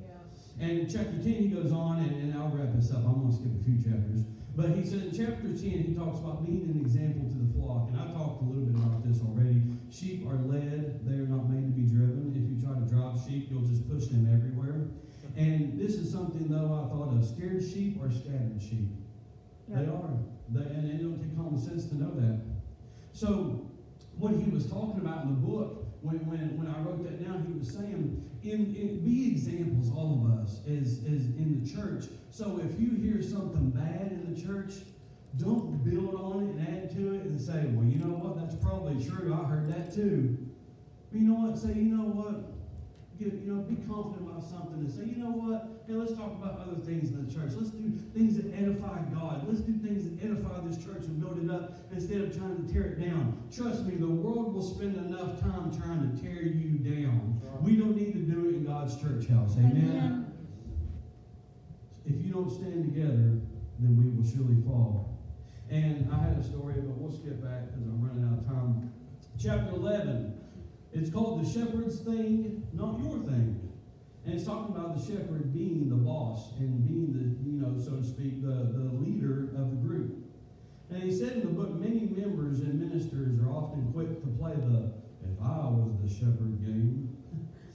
[0.59, 3.03] And chapter 10, he goes on, and, and I'll wrap this up.
[3.03, 4.23] I'm going to skip a few chapters.
[4.55, 7.91] But he said in chapter 10, he talks about being an example to the flock.
[7.91, 9.61] And I talked a little bit about this already.
[9.91, 12.31] Sheep are led, they are not made to be driven.
[12.31, 14.87] If you try to drive sheep, you'll just push them everywhere.
[15.35, 18.95] And this is something, though, I thought of scared sheep or scattered sheep.
[19.67, 20.15] They are.
[20.49, 22.39] They, and it don't take common sense to know that.
[23.11, 23.71] So,
[24.17, 27.45] what he was talking about in the book, when, when, when I wrote that down,
[27.47, 32.05] he was saying, in, in, be examples, all of us, as, as in the church.
[32.29, 34.85] So if you hear something bad in the church,
[35.37, 38.55] don't build on it and add to it and say, well, you know what, that's
[38.55, 39.33] probably true.
[39.33, 40.37] I heard that too.
[41.11, 41.57] But you know what?
[41.57, 42.54] Say, you know what?
[43.17, 45.87] Get, you know, be confident about something and say, you know what?
[45.87, 47.51] Hey, let's talk about other things in the church.
[47.55, 49.47] Let's do things that edify God.
[49.47, 52.73] Let's do things that edify this church and build it up instead of trying to
[52.73, 53.39] tear it down.
[53.55, 57.39] Trust me, the world will spend enough time trying to tear you down.
[57.61, 59.55] We don't need to do it in God's church house.
[59.55, 59.71] Amen.
[59.79, 60.33] Amen.
[62.05, 63.39] If you don't stand together,
[63.79, 65.17] then we will surely fall.
[65.69, 68.91] And I had a story, but we'll skip back because I'm running out of time.
[69.39, 70.44] Chapter 11.
[70.95, 73.69] It's called The Shepherd's Thing, Not Your Thing.
[74.23, 77.97] And it's talking about the shepherd being the boss and being the, you know, so
[77.97, 80.23] to speak, the, the leader of the group.
[80.89, 84.53] And he said in the book, many members and ministers are often quick to play
[84.55, 87.11] the if I was the shepherd game.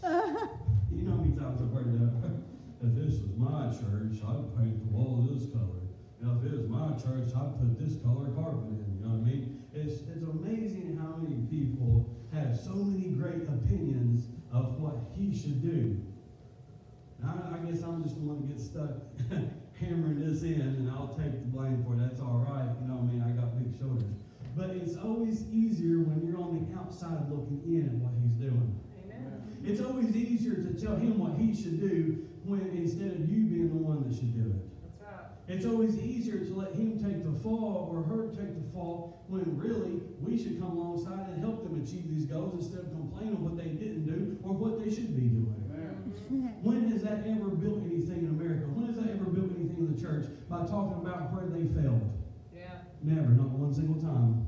[0.90, 2.40] you know how many times I've heard that?
[2.88, 5.89] if this was my church, I'd paint the walls this color.
[6.20, 9.00] Now, if it was my church, I'd put this color carpet in.
[9.00, 9.64] You know what I mean?
[9.72, 15.62] It's, it's amazing how many people have so many great opinions of what he should
[15.62, 15.96] do.
[17.22, 19.00] Now, I, I guess I'm just the one that gets stuck
[19.80, 22.04] hammering this in, and I'll take the blame for it.
[22.04, 22.68] That's all right.
[22.84, 23.24] You know what I mean?
[23.24, 24.12] I got big shoulders.
[24.52, 28.76] But it's always easier when you're on the outside looking in at what he's doing.
[29.08, 29.40] Amen.
[29.64, 33.72] It's always easier to tell him what he should do when instead of you being
[33.72, 34.79] the one that should do it.
[35.50, 35.74] That's right.
[35.74, 39.42] It's always easier to let him take the fall or her take the fall when
[39.58, 43.56] really we should come alongside and help them achieve these goals instead of complaining what
[43.58, 45.58] they didn't do or what they should be doing.
[46.62, 48.68] When has that ever built anything in America?
[48.70, 52.06] When has that ever built anything in the church by talking about where they failed?
[52.54, 52.86] Yeah.
[53.02, 54.46] Never, not one single time.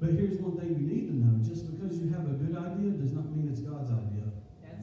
[0.00, 1.38] But here's one thing you need to know.
[1.44, 4.19] Just because you have a good idea does not mean it's God's idea.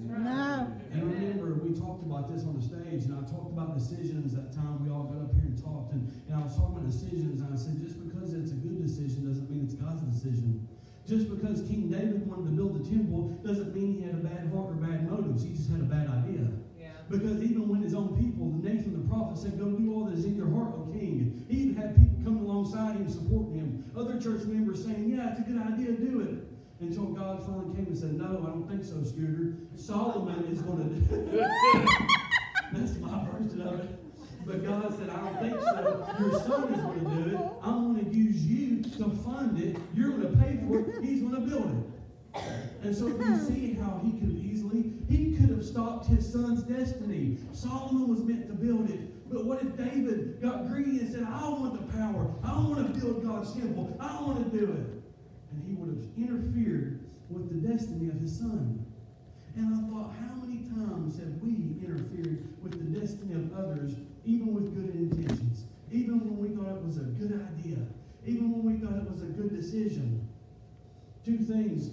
[0.07, 0.71] No.
[0.91, 4.55] And remember, we talked about this on the stage, and I talked about decisions that
[4.55, 4.83] time.
[4.83, 7.51] We all got up here and talked, and, and I was talking about decisions, and
[7.51, 10.67] I said, just because it's a good decision doesn't mean it's God's decision.
[11.07, 14.51] Just because King David wanted to build the temple doesn't mean he had a bad
[14.51, 15.43] heart or bad motives.
[15.43, 16.51] He just had a bad idea.
[16.75, 16.91] Yeah.
[17.09, 20.19] Because even when his own people, the Nathan the prophet said, Go do all that
[20.19, 21.45] is in your heart, O king.
[21.47, 23.91] He even had people coming alongside him, supporting him.
[23.95, 26.46] Other church members saying, Yeah, it's a good idea, do it.
[26.79, 29.55] Until God finally came and said, No, I don't think so, Scooter.
[29.75, 31.39] Solomon is going to do it.
[32.73, 33.99] That's my version of it.
[34.45, 36.15] But God said, I don't think so.
[36.19, 37.51] Your son is going to do it.
[37.63, 39.75] I'm going to use you to fund it.
[39.95, 41.03] You're going to pay for it.
[41.03, 41.83] He's going to build
[42.35, 42.41] it.
[42.83, 47.37] And so you see how he could easily, he could have stopped his son's destiny.
[47.51, 49.29] Solomon was meant to build it.
[49.29, 52.31] But what if David got greedy and said, I want the power.
[52.43, 53.97] I want to build God's temple.
[53.99, 54.96] I want to do it.
[55.57, 58.85] And he would have interfered with the destiny of his son.
[59.55, 64.53] And I thought, how many times have we interfered with the destiny of others, even
[64.53, 65.65] with good intentions?
[65.91, 67.81] Even when we thought it was a good idea,
[68.25, 70.27] even when we thought it was a good decision.
[71.25, 71.89] Two things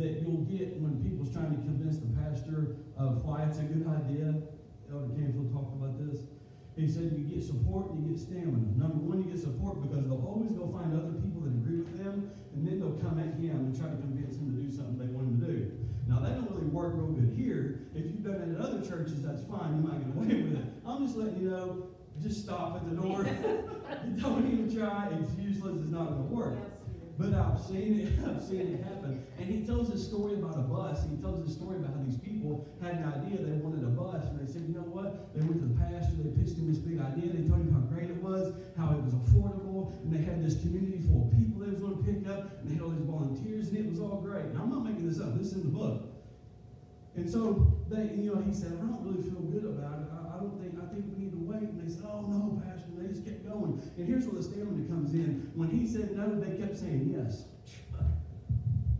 [0.00, 3.84] that you'll get when people's trying to convince the pastor of why it's a good
[3.84, 4.32] idea.
[4.88, 6.24] Elder Canfield talked about this.
[6.76, 8.78] He said you get support and you get stamina.
[8.78, 11.98] Number one, you get support because they'll always go find other people that agree with
[11.98, 14.98] them, and then they'll come at him and try to convince him to do something
[14.98, 15.72] they want him to do.
[16.08, 17.86] Now that don't really work real good here.
[17.94, 19.78] If you've done it at other churches, that's fine.
[19.78, 20.66] You might get away with it.
[20.84, 21.86] I'm just letting you know.
[22.20, 23.22] Just stop at the door.
[24.18, 25.06] don't even try.
[25.22, 25.78] It's useless.
[25.82, 26.58] It's not going to work.
[27.16, 28.18] but I've seen it.
[28.26, 29.22] I've seen it happen.
[29.38, 31.06] And he tells this story about a bus.
[31.08, 34.24] He tells this story about how these people had an idea they wanted a bus,
[34.26, 35.30] and they said, you know what?
[35.30, 36.18] They went to the pastor.
[36.18, 37.30] They pitched him this big idea.
[37.30, 39.67] They told him how great it was, how it was affordable,
[40.02, 42.68] and they had this community full of people they was going to pick up, and
[42.68, 44.46] they had all these volunteers, and it was all great.
[44.54, 45.36] Now I'm not making this up.
[45.36, 46.08] This is in the book.
[47.18, 50.08] And so they, you know, he said, I don't really feel good about it.
[50.14, 51.66] I, I don't think, I think we need to wait.
[51.66, 52.86] And they said, oh no, Pastor.
[52.94, 53.82] And they just kept going.
[53.98, 55.50] And here's where the stamina comes in.
[55.54, 57.42] When he said no, they kept saying yes.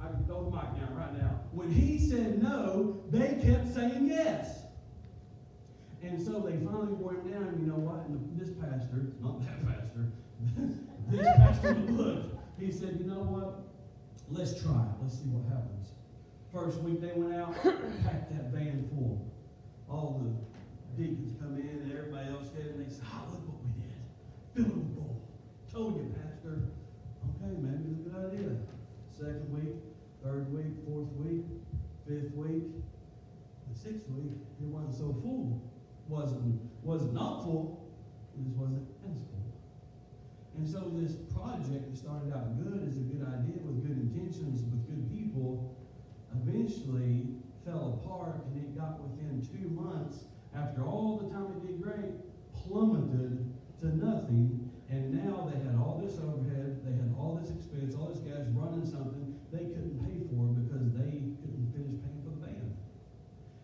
[0.03, 1.47] I can throw the mic down right now.
[1.53, 4.67] When he said no, they kept saying yes.
[6.03, 7.55] And so they finally wore him down.
[7.61, 8.07] You know what?
[8.11, 10.11] And this pastor, not that pastor,
[11.09, 12.37] this pastor looked.
[12.59, 13.65] he said, you know what?
[14.31, 14.95] Let's try it.
[15.03, 15.93] Let's see what happens.
[16.53, 17.55] First week they went out,
[18.05, 19.25] packed that van full.
[19.89, 23.61] All the deacons come in and everybody else did, and they said, oh, look what
[23.65, 23.97] we did.
[24.55, 25.23] Filled it full.
[25.73, 26.73] Told you, Pastor.
[27.37, 28.57] Okay, maybe it's a good idea.
[29.17, 29.75] Second week,
[30.25, 31.45] third week, fourth week,
[32.07, 32.65] fifth week,
[33.69, 35.63] the sixth week, it wasn't so full.
[36.09, 37.93] Wasn't wasn't not full,
[38.33, 39.28] it just wasn't as.
[40.59, 44.67] And so this project that started out good as a good idea with good intentions,
[44.67, 45.79] with good people,
[46.35, 47.31] eventually
[47.63, 50.27] fell apart and it got within two months,
[50.59, 52.11] after all the time it did great,
[52.51, 54.67] plummeted to nothing.
[54.91, 58.43] And now they had all this overhead, they had all this expense, all this gas
[58.51, 62.75] running something they couldn't pay for because they couldn't finish paying for the van.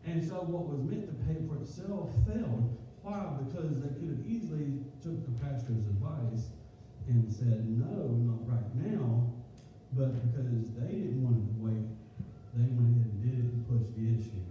[0.06, 2.70] And so what was meant to pay for itself failed.
[3.02, 3.34] Why?
[3.42, 6.54] Because they could have easily took the pastor's advice
[7.08, 9.32] and said, no, not right now,
[9.92, 11.86] but because they didn't want to wait,
[12.56, 14.42] they went ahead and did it and pushed the issue.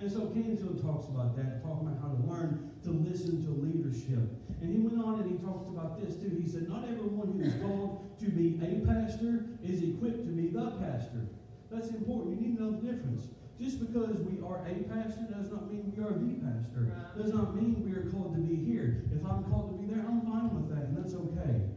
[0.00, 4.22] And so Canfield talks about that, talking about how to learn to listen to leadership.
[4.60, 6.36] And he went on and he talks about this too.
[6.36, 10.48] He said, Not everyone who is called to be a pastor is equipped to be
[10.48, 11.26] the pastor.
[11.70, 12.36] That's important.
[12.36, 13.28] You need to know the difference.
[13.60, 16.92] Just because we are a pastor does not mean we are the pastor.
[17.16, 19.08] Does not mean we are called to be here.
[19.16, 21.72] If I'm called to be there, I'm fine with that, and that's okay.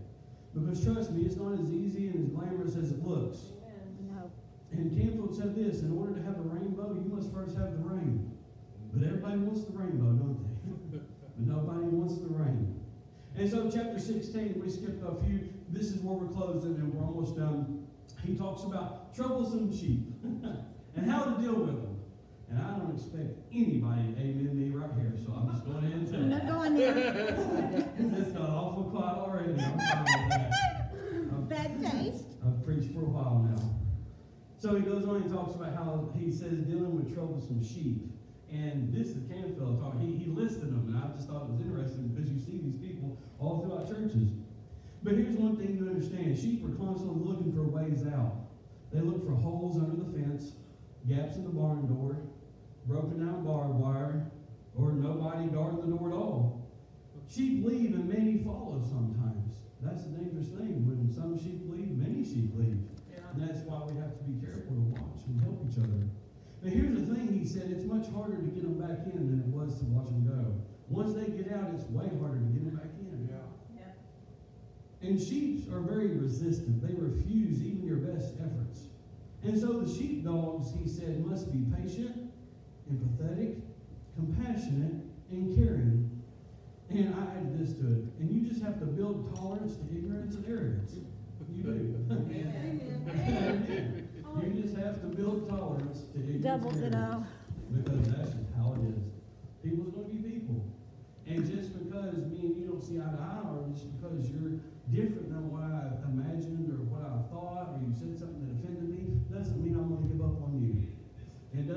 [0.54, 3.38] Because trust me, it's not as easy and as glamorous as it looks.
[4.10, 4.32] No.
[4.72, 7.84] And Canfield said this in order to have a rainbow, you must first have the
[7.84, 8.32] rain.
[8.94, 10.98] But everybody wants the rainbow, don't they?
[10.98, 11.06] but
[11.38, 12.80] nobody wants the rain.
[13.38, 15.50] And so, chapter 16, we skipped a few.
[15.70, 17.88] This is where we're closing and we're almost done.
[18.26, 21.89] He talks about troublesome sheep and how to deal with them.
[22.50, 25.94] And I don't expect anybody to amen me right here, so I'm just going ahead
[25.94, 26.38] and tell I'm you.
[26.38, 27.86] not going there.
[28.20, 29.52] It's got awful quiet already.
[29.54, 31.50] I'm that.
[31.50, 32.26] Bad taste.
[32.46, 33.76] I've preached for a while now.
[34.58, 38.06] So he goes on and talks about how he says dealing with troublesome sheep.
[38.52, 40.02] And this is Canfield talking.
[40.02, 42.76] He, he listed them, and I just thought it was interesting because you see these
[42.82, 44.30] people all throughout churches.
[45.04, 48.50] But here's one thing to understand sheep are constantly looking for ways out.
[48.92, 50.54] They look for holes under the fence,
[51.08, 52.18] gaps in the barn door,
[52.88, 54.32] broken down barbed wire,
[54.76, 56.72] or nobody guarding the door at all.
[57.30, 59.54] Sheep leave and many follow sometimes.
[59.82, 60.88] That's a dangerous thing.
[60.88, 62.82] When some sheep leave, many sheep leave.
[63.12, 63.22] Yeah.
[63.34, 66.10] And that's why we have to be careful to watch and help each other.
[66.62, 69.40] But here's the thing, he said, it's much harder to get them back in than
[69.40, 70.60] it was to watch them go.
[70.90, 73.30] Once they get out, it's way harder to get them back in.
[73.32, 75.08] Yeah.
[75.08, 76.82] And sheep are very resistant.
[76.82, 78.90] They refuse even your best efforts.
[79.44, 82.19] And so the sheepdogs, he said, must be patient,
[82.92, 83.62] empathetic,
[84.16, 84.96] compassionate,
[85.32, 86.22] and caring.
[86.90, 88.04] And I added this to it.
[88.20, 90.96] And you just have to build tolerance to ignorance and arrogance.
[91.54, 91.72] You do.
[94.44, 96.98] you just have to build tolerance to ignorance Double and ditto.
[96.98, 97.28] arrogance.
[97.70, 99.04] Because that's just how it is.
[99.64, 100.66] People's going to be people.
[101.28, 104.58] And just because me and you don't see eye to eye, or just because you're
[104.90, 108.90] different than what I imagined or what I thought, or you said something that offended
[108.90, 110.90] me, doesn't mean I'm going to give up on you.
[111.54, 111.70] It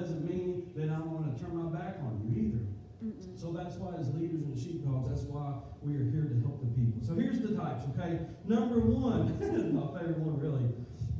[0.77, 2.65] that I'm going to turn my back on you either.
[3.05, 3.40] Mm-mm.
[3.40, 6.70] So that's why, as leaders and sheepdogs, that's why we are here to help the
[6.70, 7.03] people.
[7.05, 8.20] So here's the types, okay?
[8.47, 9.35] Number one,
[9.74, 10.70] my favorite one really,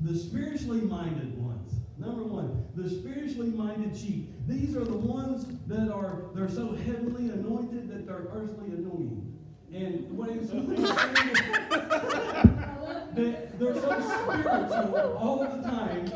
[0.01, 1.75] the spiritually minded ones.
[1.99, 4.33] Number one, the spiritually minded sheep.
[4.47, 9.39] These are the ones that are they're so heavenly anointed that they're earthly annoying.
[9.73, 10.51] And what is
[13.15, 16.13] that they're so spiritual all the time.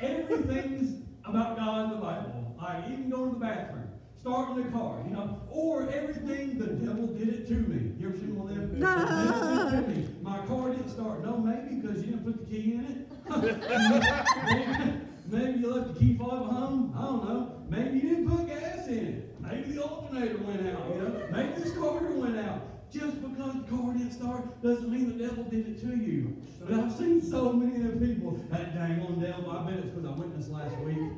[0.00, 2.45] Everything's about God in the Bible.
[2.66, 3.88] Like even going to the bathroom,
[4.20, 7.92] starting the car, you know, or everything the devil did it to me.
[7.96, 8.66] You ever seen one of them?
[8.80, 10.08] The devil did it to me.
[10.20, 11.22] My car didn't start.
[11.24, 13.06] No, maybe because you didn't put the key in it.
[15.28, 16.92] maybe, you left the key fob at home.
[16.98, 17.62] I don't know.
[17.68, 19.40] Maybe you didn't put gas in it.
[19.40, 20.88] Maybe the alternator went out.
[20.92, 21.28] You know.
[21.30, 22.90] Maybe the starter went out.
[22.90, 26.36] just because the car didn't start doesn't mean the devil did it to you.
[26.60, 29.94] But I've seen so many of the people, that dang on devil, I bet it's
[29.94, 31.12] because I witnessed last week.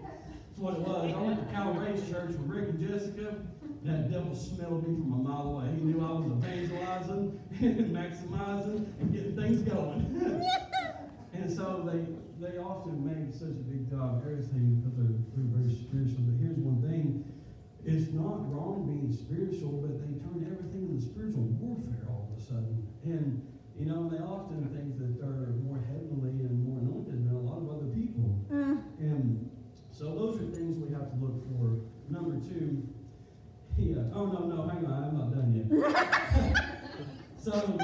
[0.58, 1.14] What it was.
[1.14, 3.36] I went to Cal Ray's church with Rick and Jessica.
[3.84, 5.70] That devil smelled me from a mile away.
[5.70, 10.02] He knew I was evangelizing and maximizing and getting things going.
[11.32, 12.02] and so they
[12.42, 16.26] they often make such a big job of everything because they're, they're very spiritual.
[16.26, 17.22] But here's one thing.
[17.86, 22.42] It's not wrong being spiritual, but they turn everything into spiritual warfare all of a
[22.42, 22.82] sudden.
[23.06, 23.46] And,
[23.78, 27.62] you know, they often think that they're more heavenly and more anointed than a lot
[27.62, 28.42] of other people.
[28.50, 29.48] Uh, And
[29.98, 31.80] so those are things we have to look for.
[32.08, 32.86] Number two,
[33.76, 33.98] yeah.
[33.98, 35.66] Uh, oh no, no, hang on, I'm not done yet.
[37.42, 37.76] so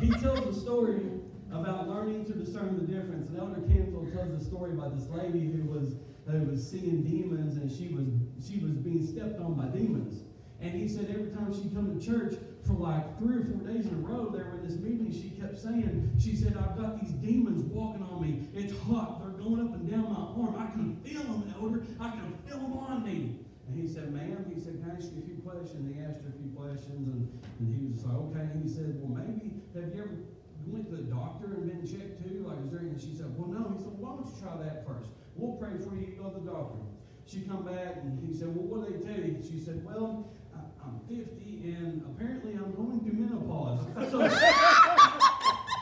[0.00, 1.02] he tells a story
[1.50, 3.28] about learning to discern the difference.
[3.28, 5.96] And Elder Canfield tells a story about this lady who was
[6.30, 8.06] who was seeing demons and she was
[8.40, 10.22] she was being stepped on by demons.
[10.60, 13.86] And he said every time she'd come to church for like three or four days
[13.86, 17.12] in a row, there in this meeting, she kept saying, she said, I've got these
[17.12, 18.48] demons walking on me.
[18.52, 19.22] It's hot.
[19.48, 20.60] Going up and down my arm.
[20.60, 21.80] I can feel them, Elder.
[21.98, 23.40] I can feel them on me.
[23.64, 25.88] And he said, ma'am, he said, can I ask you a few questions?
[25.88, 27.24] He asked her a few questions, and,
[27.56, 28.44] and he was like, okay.
[28.44, 30.20] And he said, well, maybe, have you ever
[30.68, 32.44] went to the doctor and been checked too?
[32.44, 33.72] Like, is there, and she said, well, no.
[33.72, 35.08] He said, why don't you try that first?
[35.32, 36.84] We'll pray for you, you go to the doctor.
[37.24, 39.40] She come back, and he said, well, what did they tell you?
[39.40, 41.24] She said, well, I, I'm 50,
[41.72, 43.80] and apparently I'm going through menopause.
[44.12, 44.20] So,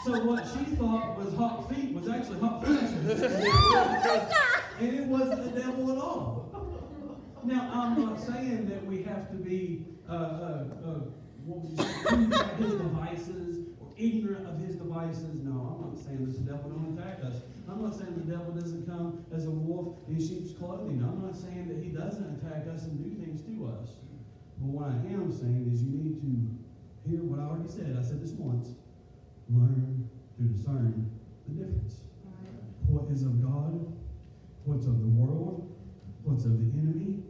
[0.06, 3.10] so what she thought was hot feet was actually hot flashes.
[4.78, 6.46] and it wasn't the devil at all.
[7.42, 11.00] Now, I'm not saying that we have to be, uh, uh, uh,
[11.44, 15.42] what would you say, proof his devices or ignorant of his devices.
[15.42, 17.42] No, I'm not saying that the devil don't attack us.
[17.68, 21.02] I'm not saying the devil doesn't come as a wolf in sheep's clothing.
[21.02, 23.98] I'm not saying that he doesn't attack us and do things to us.
[24.58, 27.96] But what I am saying is you need to hear what I already said.
[27.98, 28.70] I said this once.
[29.48, 31.08] Learn to discern
[31.46, 32.00] the difference.
[32.88, 33.96] What is of God,
[34.64, 35.72] what's of the world,
[36.24, 37.22] what's of the enemy,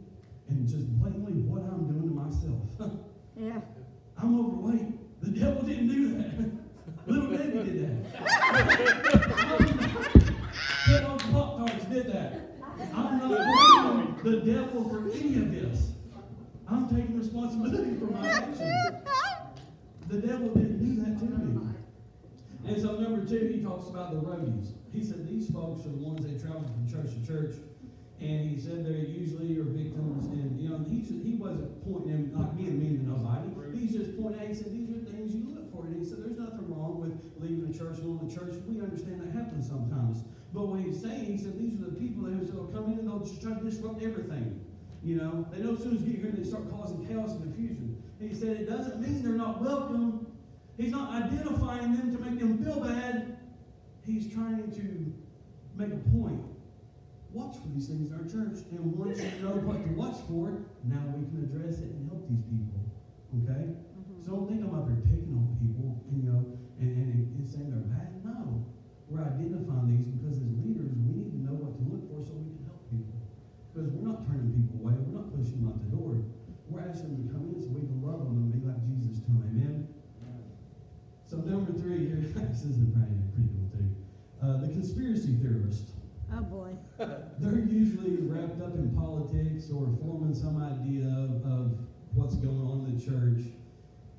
[0.49, 2.63] and just blatantly what I'm doing to myself.
[3.37, 3.61] yeah.
[4.17, 5.21] I'm overweight.
[5.21, 6.49] The devil didn't do that.
[7.07, 8.17] Little baby did that.
[10.85, 12.41] Kid on Pop Tarts did that.
[12.93, 15.91] I'm not blaming the devil for any of this.
[16.67, 18.59] I'm taking responsibility for my actions.
[20.07, 21.61] The devil didn't do that to me.
[22.67, 24.73] And so number two, he talks about the roadies.
[24.91, 27.55] He said these folks are the ones that travel from church to church.
[28.19, 32.31] And he said they usually are victims, and you know, he he wasn't pointing them
[32.33, 33.47] not being mean to nobody.
[33.77, 35.85] He's just pointing out, he said, these are things you look for.
[35.85, 38.55] And he said, there's nothing wrong with leaving the church going to church.
[38.67, 40.25] We understand that happens sometimes.
[40.51, 43.07] But what he's saying, he said, these are the people that will come in and
[43.07, 44.59] they'll just try to disrupt everything.
[45.03, 47.43] You know, they know as soon as you get here, they start causing chaos and
[47.43, 48.01] confusion.
[48.19, 50.26] And he said, it doesn't mean they're not welcome.
[50.77, 53.37] He's not identifying them to make them feel bad.
[54.05, 54.85] He's trying to
[55.73, 56.45] make a point.
[57.33, 58.61] Watch for these things in our church.
[58.69, 60.53] And once you know what to watch for,
[60.85, 62.77] now we can address it and help these people.
[63.41, 63.73] Okay?
[63.73, 64.21] Mm-hmm.
[64.21, 66.45] So don't think I'm up here picking on people, you know,
[66.77, 68.13] and, and, and saying they're bad.
[68.21, 68.61] No.
[69.09, 72.37] We're identifying these because as leaders, we need to know what to look for so
[72.37, 73.17] we can help people.
[73.73, 74.93] Because we're not turning people away.
[75.09, 76.21] We're not pushing them out the door.
[76.69, 79.25] We're asking them to come in so we can love them and be like Jesus
[79.25, 79.41] to them.
[79.41, 79.77] Amen?
[81.27, 83.95] So number three here, this is a pretty, cool thing.
[84.41, 85.89] Uh, the conspiracy theorist.
[86.33, 86.71] Oh boy.
[87.39, 91.79] They're usually wrapped up in politics or forming some idea of, of
[92.13, 93.53] what's going on in the church.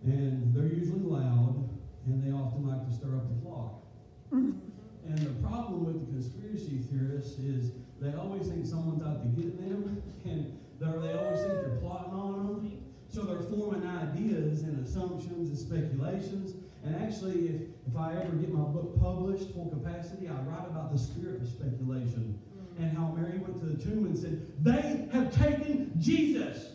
[0.05, 1.69] And they're usually loud,
[2.07, 3.83] and they often like to stir up the flock.
[4.31, 9.59] and the problem with the conspiracy theorists is they always think someone's out to get
[9.59, 12.79] them, and they always think they're plotting on them.
[13.09, 16.55] So they're forming ideas and assumptions and speculations.
[16.85, 20.93] And actually, if, if I ever get my book published full capacity, I write about
[20.93, 22.39] the spirit of speculation
[22.77, 22.83] hmm.
[22.83, 26.73] and how Mary went to the tomb and said, They have taken Jesus.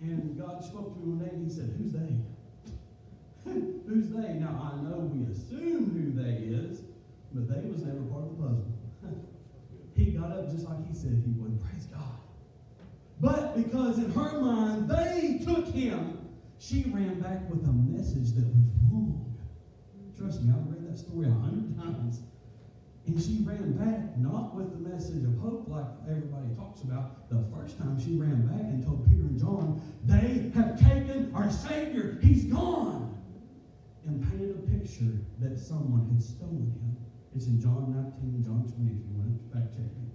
[0.00, 2.14] And God spoke to me one day and he said, Who's they?
[3.88, 4.34] Who's they?
[4.34, 6.80] Now I know we assume who they is,
[7.32, 8.72] but they was never part of the puzzle.
[9.96, 11.60] he got up just like he said he would.
[11.62, 12.02] Praise God.
[13.20, 16.23] But because in her mind they took him,
[16.64, 19.36] she ran back with a message that was wrong.
[20.16, 22.20] Trust me, I've read that story a hundred times.
[23.06, 27.28] And she ran back not with the message of hope like everybody talks about.
[27.28, 31.50] The first time she ran back and told Peter and John, they have taken our
[31.50, 32.18] Savior.
[32.22, 33.12] He's gone.
[34.06, 36.96] And painted a picture that someone had stolen him.
[37.36, 40.08] It's in John 19, John 20, if you want to fact check me.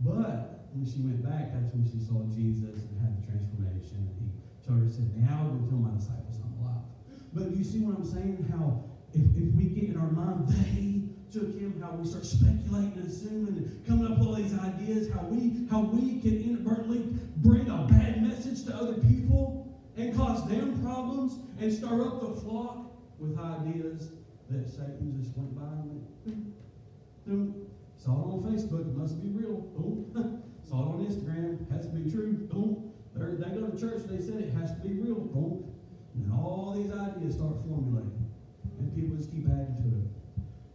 [0.00, 4.04] But when she went back, that's when she saw Jesus and had the transformation.
[4.04, 6.84] And he her, said, Now go tell my disciples I'm alive.
[7.32, 8.46] But do you see what I'm saying?
[8.50, 8.84] How
[9.14, 11.02] if, if we get in our mind, they
[11.32, 15.10] took him, how we start speculating and assuming and coming up with all these ideas,
[15.12, 17.04] how we how we can inadvertently
[17.36, 22.40] bring a bad message to other people and cause them problems and stir up the
[22.40, 24.12] flock with ideas
[24.50, 26.06] that Satan just went by and
[27.26, 27.54] went.
[27.96, 29.54] Saw it on Facebook, must be real.
[29.76, 30.42] Boom.
[30.68, 32.32] Saw it on Instagram, has to be true.
[32.50, 32.91] Boom.
[33.14, 35.16] They're, they go to church, they said it has to be real.
[35.16, 35.72] Boom.
[36.14, 38.30] And all these ideas start formulating.
[38.78, 40.12] And people just keep adding to it.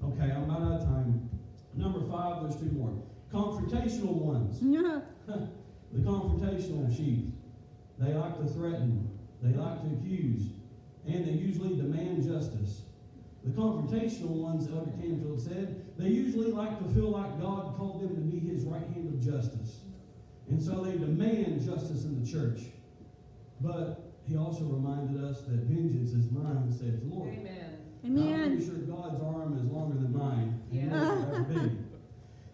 [0.03, 1.29] Okay, I'm about out of time.
[1.73, 2.93] Number five, there's two more.
[3.31, 4.59] Confrontational ones.
[5.27, 7.33] the confrontational sheep.
[7.99, 9.09] They like to threaten.
[9.41, 10.49] They like to accuse.
[11.07, 12.81] And they usually demand justice.
[13.43, 18.15] The confrontational ones, Elder Canfield said, they usually like to feel like God called them
[18.15, 19.66] to be his right hand of justice.
[20.49, 22.61] And so they demand justice in the church.
[23.61, 27.29] But he also reminded us that vengeance is mine, saith the Lord.
[27.33, 27.77] Amen.
[28.05, 28.33] Amen.
[28.43, 30.61] I'm pretty sure God's arm is longer than mine.
[30.71, 30.85] and Yeah.
[30.89, 31.77] never ever be.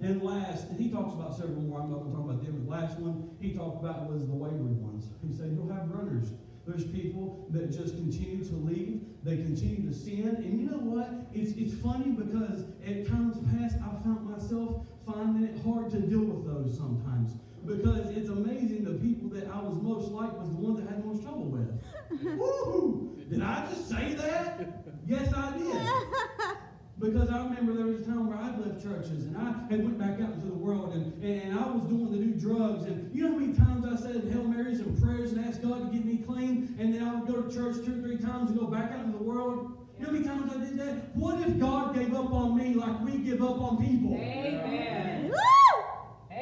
[0.01, 1.79] And last, and he talks about several more.
[1.79, 2.65] I'm not going to talk about them.
[2.67, 5.05] But last one he talked about was the wayward ones.
[5.25, 6.33] He said you'll have runners.
[6.67, 8.99] There's people that just continue to leave.
[9.23, 10.27] They continue to sin.
[10.43, 11.27] And you know what?
[11.33, 16.25] It's it's funny because at times past I found myself finding it hard to deal
[16.25, 17.37] with those sometimes.
[17.65, 20.93] Because it's amazing the people that I was most like was the ones that I
[20.93, 21.69] had the most trouble with.
[22.37, 23.15] Woo!
[23.29, 24.85] Did I just say that?
[25.07, 26.57] Yes, I did.
[26.99, 29.97] Because I remember there was a time where I'd left churches and I had went
[29.97, 32.85] back out into the world and, and I was doing the new drugs.
[32.85, 35.91] And you know how many times I said Hail Marys and prayers and asked God
[35.91, 36.75] to get me clean?
[36.79, 39.05] And then I would go to church two or three times and go back out
[39.05, 39.75] into the world.
[39.99, 41.15] You know how many times I did that?
[41.15, 44.15] What if God gave up on me like we give up on people?
[44.15, 45.29] Amen.
[45.29, 45.83] Woo!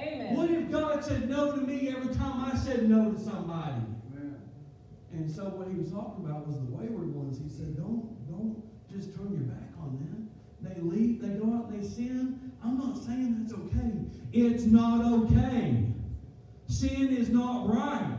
[0.02, 0.36] Amen.
[0.36, 3.82] What if God said no to me every time I said no to somebody?
[5.14, 7.38] And so what he was talking about was the wayward ones.
[7.38, 10.30] He said, don't, don't just turn your back on them.
[10.61, 12.52] They leave, they go out, they sin.
[12.64, 13.91] I'm not saying that's okay.
[14.32, 15.86] It's not okay.
[16.68, 18.18] Sin is not right.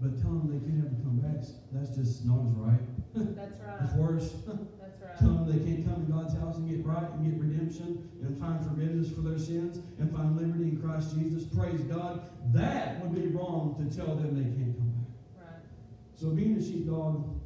[0.00, 1.46] But telling them they can't come back.
[1.72, 2.89] that's just not as right.
[3.14, 3.78] That's right.
[3.84, 4.32] It's worse.
[4.46, 5.18] That's right.
[5.18, 5.46] Tell right.
[5.46, 8.64] them they can't come to God's house and get right and get redemption and find
[8.64, 11.44] forgiveness for their sins and find liberty in Christ Jesus.
[11.44, 12.22] Praise God.
[12.52, 15.46] That would be wrong to tell them they can't come back.
[15.46, 15.62] Right.
[16.14, 17.40] So being a sheepdog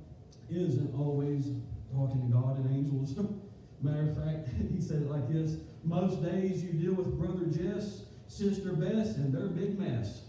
[0.51, 1.51] isn't always
[1.95, 3.17] talking to God and angels.
[3.83, 8.03] Matter of fact, he said it like this Most days you deal with Brother Jess,
[8.27, 10.23] Sister Bess, and their big mess.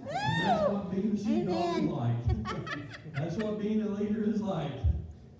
[0.00, 0.10] And
[0.46, 3.03] that's what being a sheepdog is like.
[3.14, 4.72] That's what being a leader is like.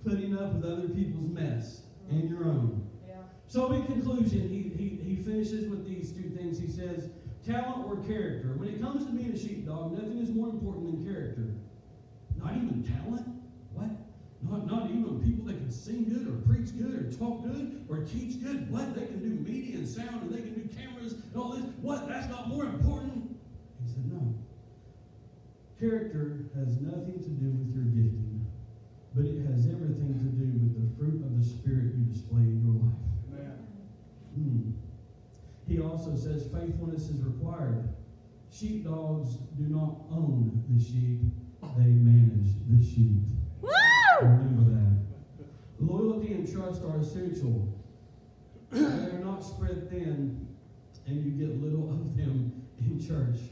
[0.05, 2.87] Putting up with other people's mess and your own.
[3.09, 3.15] Yeah.
[3.47, 6.59] So in conclusion, he, he, he finishes with these two things.
[6.59, 7.09] He says,
[7.47, 8.55] talent or character.
[8.57, 11.55] When it comes to being a sheepdog, nothing is more important than character.
[12.37, 13.27] Not even talent.
[13.73, 13.91] What?
[14.43, 18.05] Not, not even people that can sing good or preach good or talk good or
[18.05, 18.71] teach good.
[18.71, 18.95] What?
[18.95, 21.65] They can do media and sound and they can do cameras and all this.
[21.81, 22.09] What?
[22.09, 23.37] That's not more important.
[23.83, 24.35] He said, no.
[25.85, 28.47] Character has nothing to do with your gifting,
[29.15, 32.65] but it has everything to do with the fruit of the Spirit you display in
[32.65, 33.53] your life.
[34.35, 34.71] Hmm.
[35.69, 37.87] He also says faithfulness is required.
[38.51, 41.21] Sheepdogs do not own the sheep,
[41.77, 43.21] they manage the sheep.
[43.61, 43.71] Woo!
[44.23, 45.45] Remember that.
[45.81, 47.69] Loyalty and trust are essential.
[48.71, 50.49] They are not spread thin,
[51.07, 53.51] and you get little of them in church.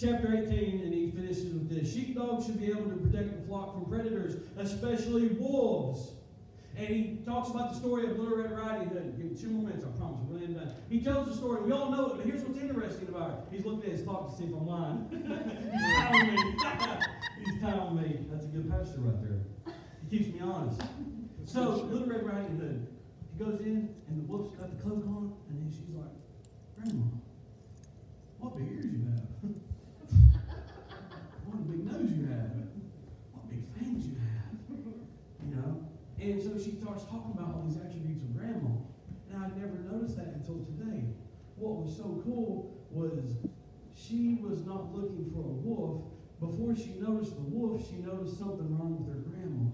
[0.00, 3.74] Chapter 18, and he finishes with this Sheepdogs should be able to protect the flock
[3.74, 6.12] from predators, especially wolves.
[6.76, 9.16] And he talks about the story of Little Red Riding Hood.
[9.16, 10.20] Give me two more minutes, I promise.
[10.28, 10.72] We're really done.
[10.88, 11.62] He tells the story.
[11.62, 13.56] We all know it, but here's what's interesting about it.
[13.56, 15.08] He's looking at his clock to see if I'm lying.
[15.10, 15.26] He's
[15.98, 16.42] telling me.
[17.44, 18.26] He's telling me.
[18.30, 19.74] That's a good pastor right there.
[20.08, 20.80] He keeps me honest.
[21.44, 22.86] So, Little Red Riding Hood.
[23.36, 26.14] He goes in, and the wolf's got the cloak on, and then she's like,
[26.76, 27.06] Grandma,
[28.38, 29.28] what big ears you have?
[31.48, 32.50] what a big nose you have?
[33.32, 34.54] What big fangs you have?
[35.42, 35.88] You know?
[36.20, 38.74] And so she starts talking about all these attributes of grandma.
[39.30, 41.04] And I never noticed that until today.
[41.56, 43.36] What was so cool was
[43.94, 46.02] she was not looking for a wolf.
[46.40, 49.70] Before she noticed the wolf, she noticed something wrong with her grandma.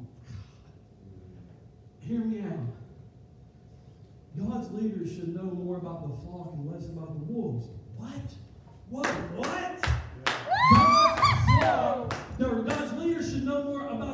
[2.01, 2.75] Hear me out.
[4.37, 7.69] God's leaders should know more about the flock and less about the wolves.
[7.97, 8.35] What?
[8.91, 9.07] What?
[9.37, 9.85] What?
[11.61, 14.14] God's God's leaders should know more about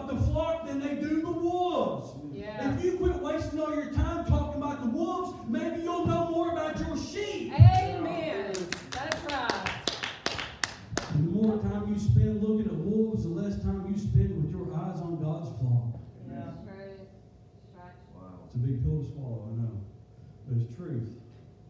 [20.91, 21.15] truth.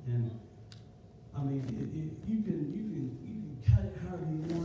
[0.07, 0.31] And
[1.37, 4.60] I mean, it, it, you can you can you can cut it however you want.